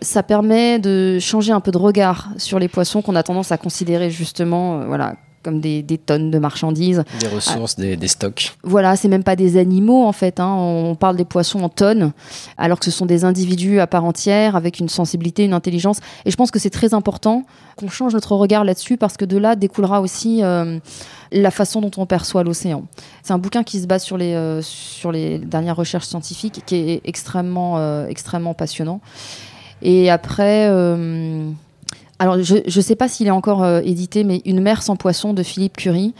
ça 0.00 0.22
permet 0.22 0.78
de 0.78 1.18
changer 1.20 1.52
un 1.52 1.60
peu 1.60 1.70
de 1.70 1.78
regard 1.78 2.28
sur 2.36 2.58
les 2.58 2.68
poissons 2.68 3.02
qu'on 3.02 3.16
a 3.16 3.22
tendance 3.22 3.52
à 3.52 3.58
considérer 3.58 4.10
justement 4.10 4.80
euh, 4.80 4.84
voilà, 4.86 5.14
comme 5.42 5.60
des, 5.60 5.82
des 5.82 5.98
tonnes 5.98 6.30
de 6.30 6.38
marchandises. 6.38 7.04
Des 7.20 7.28
ressources, 7.28 7.76
des, 7.76 7.96
des 7.96 8.08
stocks 8.08 8.52
Voilà, 8.62 8.96
c'est 8.96 9.08
même 9.08 9.24
pas 9.24 9.36
des 9.36 9.56
animaux 9.56 10.04
en 10.04 10.12
fait. 10.12 10.40
hein. 10.40 10.54
On 10.54 10.94
parle 10.94 11.16
des 11.16 11.24
poissons 11.24 11.60
en 11.60 11.68
tonnes, 11.68 12.12
alors 12.58 12.78
que 12.78 12.84
ce 12.84 12.90
sont 12.90 13.06
des 13.06 13.24
individus 13.24 13.80
à 13.80 13.86
part 13.86 14.04
entière 14.04 14.56
avec 14.56 14.78
une 14.80 14.88
sensibilité, 14.88 15.44
une 15.44 15.52
intelligence. 15.54 15.98
Et 16.24 16.30
je 16.30 16.36
pense 16.36 16.50
que 16.50 16.58
c'est 16.58 16.70
très 16.70 16.94
important 16.94 17.44
qu'on 17.76 17.88
change 17.88 18.12
notre 18.14 18.34
regard 18.36 18.64
là-dessus 18.64 18.96
parce 18.96 19.16
que 19.16 19.24
de 19.24 19.38
là 19.38 19.56
découlera 19.56 20.00
aussi 20.00 20.42
euh, 20.42 20.78
la 21.32 21.50
façon 21.50 21.80
dont 21.80 21.90
on 21.96 22.06
perçoit 22.06 22.42
l'océan. 22.42 22.84
C'est 23.22 23.32
un 23.32 23.38
bouquin 23.38 23.62
qui 23.62 23.80
se 23.80 23.86
base 23.86 24.02
sur 24.02 24.16
les, 24.18 24.34
euh, 24.34 24.60
sur 24.62 25.12
les 25.12 25.38
dernières 25.38 25.76
recherches 25.76 26.06
scientifiques, 26.06 26.62
qui 26.66 26.76
est 26.76 27.00
extrêmement, 27.04 27.78
euh, 27.78 28.06
extrêmement 28.08 28.54
passionnant. 28.54 29.00
Et 29.82 30.10
après. 30.10 30.68
Alors, 32.20 32.42
je 32.42 32.56
ne 32.56 32.82
sais 32.82 32.96
pas 32.96 33.08
s'il 33.08 33.28
est 33.28 33.32
encore 33.32 33.64
euh, 33.64 33.80
édité, 33.82 34.24
mais 34.24 34.42
Une 34.44 34.60
mer 34.60 34.82
sans 34.82 34.94
poisson 34.94 35.32
de 35.32 35.42
Philippe 35.42 35.78
Curie, 35.78 36.12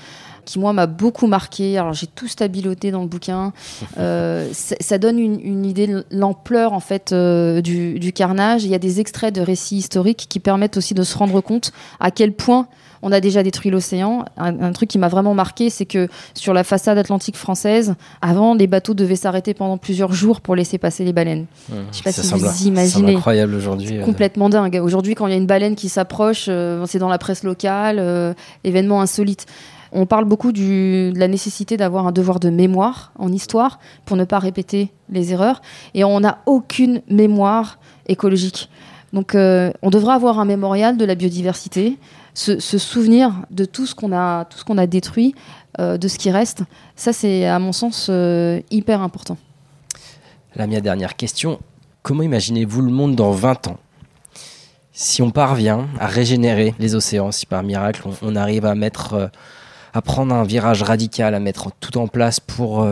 qui 0.47 0.59
moi 0.59 0.73
m'a 0.73 0.87
beaucoup 0.87 1.27
marqué. 1.27 1.77
Alors, 1.77 1.93
j'ai 1.93 2.07
tout 2.07 2.27
stabiloté 2.27 2.91
dans 2.91 3.03
le 3.03 3.07
bouquin. 3.07 3.53
Euh, 3.99 4.49
ça, 4.53 4.77
ça 4.81 4.99
donne 4.99 5.19
une, 5.19 5.39
une 5.41 5.67
idée 5.67 5.87
de 5.87 6.07
l'ampleur 6.11 6.73
en 6.73 6.81
fait 6.81 7.13
euh, 7.13 7.61
du, 7.61 7.99
du 7.99 8.13
carnage. 8.15 8.65
Il 8.65 8.71
y 8.71 8.75
a 8.75 8.79
des 8.79 8.99
extraits 8.99 9.35
de 9.35 9.43
récits 9.43 9.77
historiques 9.77 10.27
qui 10.29 10.41
permettent 10.41 10.79
aussi 10.79 10.95
de 10.95 11.03
se 11.03 11.19
rendre 11.19 11.41
compte 11.43 11.73
à 11.99 12.11
quel 12.11 12.33
point 12.33 12.67
on 13.03 13.13
a 13.13 13.21
déjà 13.21 13.43
détruit 13.43 13.71
l'océan. 13.71 14.25
Un, 14.37 14.61
un 14.63 14.73
truc 14.73 14.89
qui 14.91 14.99
m'a 14.99 15.09
vraiment 15.09 15.35
marqué, 15.35 15.71
c'est 15.71 15.87
que 15.87 16.09
sur 16.35 16.53
la 16.53 16.65
façade 16.65 16.99
atlantique 16.99 17.37
française, 17.37 17.95
avant, 18.23 18.55
les 18.55 18.67
bateaux 18.67 18.95
devaient 18.95 19.17
s'arrêter 19.17 19.55
pendant 19.55 19.79
plusieurs 19.79 20.13
jours 20.13 20.41
pour 20.41 20.55
laisser 20.55 20.79
passer 20.79 21.05
les 21.05 21.13
baleines. 21.13 21.47
Mmh. 21.69 21.75
sais 21.93 22.03
pas 22.03 22.13
Ça 22.13 22.23
si 22.23 22.29
semble- 22.29 22.43
vous 22.47 22.67
imaginez. 22.67 23.15
incroyable 23.17 23.55
aujourd'hui. 23.55 23.99
euh, 23.99 24.05
Complètement 24.05 24.49
dingue. 24.49 24.81
Aujourd'hui, 24.83 25.15
quand 25.15 25.27
il 25.27 25.31
y 25.31 25.35
a 25.35 25.39
une 25.39 25.47
baleine 25.47 25.77
qui 25.77 25.89
s'approche, 25.89 26.47
euh, 26.49 26.85
c'est 26.87 26.99
dans 26.99 27.09
la 27.09 27.19
presse 27.19 27.43
locale, 27.43 27.97
euh, 27.99 28.35
événement 28.65 29.01
insolite. 29.01 29.47
On 29.93 30.07
parle 30.07 30.25
beaucoup 30.25 30.53
du- 30.53 31.11
de 31.13 31.19
la 31.19 31.27
nécessité 31.27 31.77
d'avoir 31.77 32.07
un 32.07 32.13
devoir 32.13 32.39
de 32.39 32.49
mémoire 32.49 33.13
en 33.19 33.33
histoire 33.33 33.81
pour 34.05 34.17
ne 34.17 34.25
pas 34.25 34.39
répéter 34.39 34.93
les 35.11 35.33
erreurs. 35.33 35.63
Et 35.95 36.05
on 36.05 36.21
n'a 36.21 36.39
aucune 36.47 37.03
mémoire 37.11 37.79
écologique. 38.07 38.69
Donc, 39.13 39.35
euh, 39.35 39.73
on 39.83 39.91
devrait 39.91 40.15
avoir 40.15 40.39
un 40.39 40.45
mémorial 40.45 40.97
de 40.97 41.05
la 41.05 41.17
biodiversité, 41.17 41.97
se, 42.35 42.61
se 42.61 42.79
souvenir 42.79 43.33
de 43.51 43.65
tout 43.65 43.87
ce 43.87 43.95
qu'on 43.95 44.13
a, 44.13 44.45
tout 44.45 44.59
ce 44.59 44.65
qu'on 44.65 44.79
a 44.79 44.87
détruit, 44.87 45.35
euh, 45.79 45.99
de 45.99 46.09
ce 46.09 46.19
qui 46.19 46.31
reste. 46.31 46.65
Ça, 46.97 47.13
c'est 47.13 47.47
à 47.47 47.59
mon 47.61 47.73
sens 47.73 48.09
euh, 48.11 48.61
hyper 48.73 49.03
important. 49.03 49.37
La 50.57 50.67
mienne 50.67 50.83
dernière 50.83 51.17
question. 51.17 51.61
Comment 52.03 52.23
imaginez-vous 52.23 52.83
le 52.83 52.91
monde 52.91 53.15
dans 53.15 53.31
20 53.31 53.69
ans? 53.69 53.79
Si 54.93 55.23
on 55.23 55.31
parvient 55.31 55.87
à 56.01 56.09
régénérer 56.09 56.75
les 56.81 56.97
océans, 56.97 57.31
si 57.31 57.47
par 57.47 57.63
miracle 57.63 58.03
on, 58.05 58.15
on 58.21 58.37
arrive 58.37 58.67
à 58.67 58.75
mettre, 58.75 59.15
euh, 59.15 59.27
à 59.95 60.03
prendre 60.03 60.35
un 60.35 60.43
virage 60.43 60.83
radical, 60.83 61.35
à 61.35 61.41
mettre 61.41 61.71
tout 61.79 61.97
en 61.99 62.09
place 62.09 62.41
pour 62.41 62.87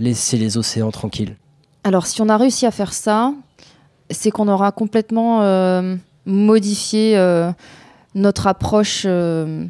laisser 0.00 0.36
les 0.36 0.58
océans 0.58 0.90
tranquilles? 0.90 1.36
Alors, 1.84 2.06
si 2.06 2.20
on 2.20 2.28
a 2.28 2.36
réussi 2.36 2.66
à 2.66 2.72
faire 2.72 2.92
ça, 2.92 3.32
c'est 4.10 4.32
qu'on 4.32 4.48
aura 4.48 4.72
complètement 4.72 5.40
modifié 6.26 7.16
notre 8.16 8.46
approche 8.46 9.04
euh, 9.04 9.64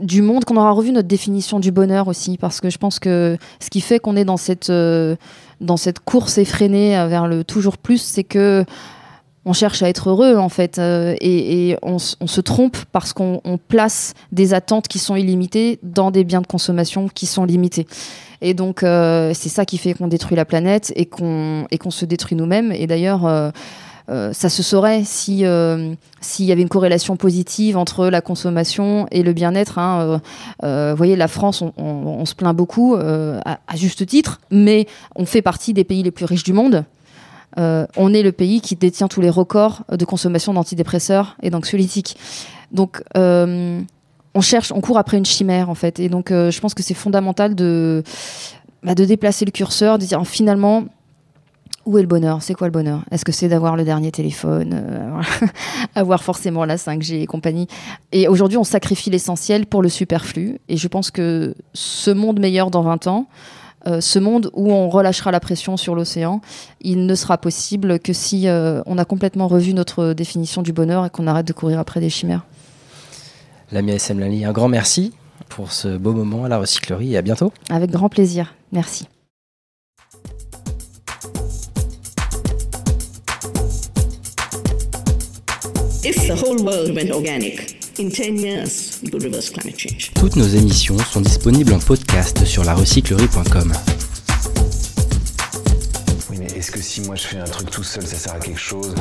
du 0.00 0.22
monde, 0.22 0.44
qu'on 0.44 0.56
aura 0.56 0.70
revu 0.70 0.92
notre 0.92 1.08
définition 1.08 1.58
du 1.58 1.72
bonheur 1.72 2.06
aussi, 2.06 2.36
parce 2.38 2.60
que 2.60 2.70
je 2.70 2.78
pense 2.78 3.00
que 3.00 3.36
ce 3.58 3.70
qui 3.70 3.80
fait 3.80 3.98
qu'on 3.98 4.16
est 4.16 4.24
dans 4.24 4.36
cette, 4.36 4.70
euh, 4.70 5.16
dans 5.60 5.76
cette 5.76 5.98
course 5.98 6.38
effrénée 6.38 6.90
vers 7.08 7.26
le 7.26 7.42
toujours 7.42 7.78
plus, 7.78 8.00
c'est 8.00 8.24
que 8.24 8.64
on 9.46 9.54
cherche 9.54 9.82
à 9.82 9.88
être 9.88 10.10
heureux 10.10 10.36
en 10.36 10.50
fait, 10.50 10.78
euh, 10.78 11.16
et, 11.22 11.76
on, 11.82 11.98
se 11.98 12.40
trompe 12.42 12.76
parce 12.92 13.14
qu'on 13.14 13.40
on 13.44 13.56
place 13.56 14.12
des 14.32 14.52
attentes 14.52 14.86
qui 14.86 14.98
sont 14.98 15.16
illimitées 15.16 15.78
dans 15.82 16.10
des 16.10 16.24
biens 16.24 16.42
de 16.42 16.46
consommation 16.46 17.08
qui 17.08 17.24
sont 17.24 17.46
limités. 17.46 17.86
Et 18.42 18.54
donc, 18.54 18.80
c'est 18.80 19.48
ça 19.50 19.66
qui 19.66 19.76
fait 19.76 19.92
qu'on 19.92 20.08
détruit 20.08 20.36
la 20.36 20.46
planète 20.46 20.94
et 20.96 21.04
qu'on 21.04 21.66
qu'on 21.78 21.90
se 21.90 22.06
détruit 22.06 22.36
nous-mêmes. 22.36 22.72
Et 22.72 22.86
d'ailleurs, 22.86 23.52
euh, 24.10 24.20
euh, 24.20 24.32
ça 24.32 24.48
se 24.48 24.62
saurait 24.62 25.02
si 25.04 25.44
euh, 25.44 25.94
s'il 26.20 26.46
y 26.46 26.52
avait 26.52 26.62
une 26.62 26.68
corrélation 26.68 27.16
positive 27.16 27.76
entre 27.76 28.08
la 28.08 28.20
consommation 28.20 29.06
et 29.10 29.22
le 29.22 29.32
bien-être. 29.32 29.78
Hein. 29.78 30.20
vous 30.62 30.96
voyez, 30.96 31.16
la 31.16 31.28
France, 31.28 31.62
on, 31.76 32.24
se 32.26 32.34
plaint 32.34 32.54
beaucoup, 32.54 32.94
à, 32.94 33.58
juste 33.74 34.04
titre, 34.06 34.40
mais 34.50 34.86
on 35.16 35.24
fait 35.24 35.42
partie 35.42 35.72
des 35.72 35.84
pays 35.84 36.02
les 36.02 36.10
plus 36.10 36.26
riches 36.26 36.42
du 36.42 36.52
monde. 36.52 36.84
on 37.56 38.14
est 38.14 38.22
le 38.22 38.32
pays 38.32 38.60
qui 38.60 38.76
détient 38.76 39.08
tous 39.08 39.20
les 39.20 39.30
records 39.30 39.84
de 39.90 40.04
consommation 40.04 40.52
d'antidépresseurs 40.52 41.36
et 41.42 41.50
d'anxiolytiques. 41.50 42.16
Donc, 42.72 43.02
on 43.14 44.40
cherche, 44.40 44.72
on 44.72 44.80
court 44.82 44.98
après 44.98 45.16
une 45.16 45.26
chimère 45.26 45.70
en 45.70 45.74
fait. 45.74 45.98
Et 45.98 46.10
donc, 46.10 46.28
je 46.28 46.60
pense 46.60 46.74
que 46.74 46.82
c'est 46.82 46.94
fondamental 46.94 47.54
de, 47.54 48.02
bah, 48.82 48.94
de 48.94 49.04
déplacer 49.04 49.46
le 49.46 49.52
curseur, 49.52 49.98
de 49.98 50.04
dire 50.04 50.22
finalement 50.26 50.84
où 51.90 51.98
est 51.98 52.02
le 52.02 52.06
bonheur? 52.06 52.40
C'est 52.40 52.54
quoi 52.54 52.68
le 52.68 52.72
bonheur? 52.72 53.04
Est-ce 53.10 53.24
que 53.24 53.32
c'est 53.32 53.48
d'avoir 53.48 53.76
le 53.76 53.84
dernier 53.84 54.12
téléphone, 54.12 54.70
euh, 54.72 55.20
avoir 55.96 56.22
forcément 56.22 56.64
la 56.64 56.76
5G 56.76 57.20
et 57.20 57.26
compagnie? 57.26 57.66
Et 58.12 58.28
aujourd'hui, 58.28 58.56
on 58.58 58.64
sacrifie 58.64 59.10
l'essentiel 59.10 59.66
pour 59.66 59.82
le 59.82 59.88
superflu. 59.88 60.60
Et 60.68 60.76
je 60.76 60.86
pense 60.86 61.10
que 61.10 61.54
ce 61.74 62.12
monde 62.12 62.38
meilleur 62.38 62.70
dans 62.70 62.82
20 62.82 63.08
ans, 63.08 63.26
euh, 63.88 64.00
ce 64.00 64.20
monde 64.20 64.50
où 64.54 64.70
on 64.70 64.88
relâchera 64.88 65.32
la 65.32 65.40
pression 65.40 65.76
sur 65.76 65.96
l'océan, 65.96 66.40
il 66.80 67.06
ne 67.06 67.14
sera 67.16 67.38
possible 67.38 67.98
que 67.98 68.12
si 68.12 68.46
euh, 68.46 68.82
on 68.86 68.96
a 68.96 69.04
complètement 69.04 69.48
revu 69.48 69.74
notre 69.74 70.12
définition 70.12 70.62
du 70.62 70.72
bonheur 70.72 71.06
et 71.06 71.10
qu'on 71.10 71.26
arrête 71.26 71.46
de 71.46 71.52
courir 71.52 71.80
après 71.80 71.98
des 71.98 72.10
chimères. 72.10 72.46
Lamia 73.72 73.94
SM 73.94 74.20
Lali, 74.20 74.44
un 74.44 74.52
grand 74.52 74.68
merci 74.68 75.12
pour 75.48 75.72
ce 75.72 75.96
beau 75.96 76.12
moment 76.12 76.44
à 76.44 76.48
la 76.48 76.58
recyclerie 76.58 77.14
et 77.14 77.16
à 77.16 77.22
bientôt. 77.22 77.52
Avec 77.68 77.90
grand 77.90 78.08
plaisir. 78.08 78.54
Merci. 78.70 79.08
Toutes 90.14 90.36
nos 90.36 90.46
émissions 90.46 90.96
sont 90.98 91.20
disponibles 91.20 91.74
en 91.74 91.78
podcast 91.78 92.42
sur 92.46 92.64
larecyclerie.com. 92.64 93.72
Oui, 96.30 96.36
mais 96.38 96.46
est-ce 96.56 96.70
que 96.70 96.80
si 96.80 97.02
moi 97.02 97.16
je 97.16 97.22
fais 97.22 97.36
un 97.38 97.44
truc 97.44 97.70
tout 97.70 97.84
seul, 97.84 98.06
ça 98.06 98.16
sert 98.16 98.34
à 98.34 98.38
quelque 98.38 98.58
chose? 98.58 98.94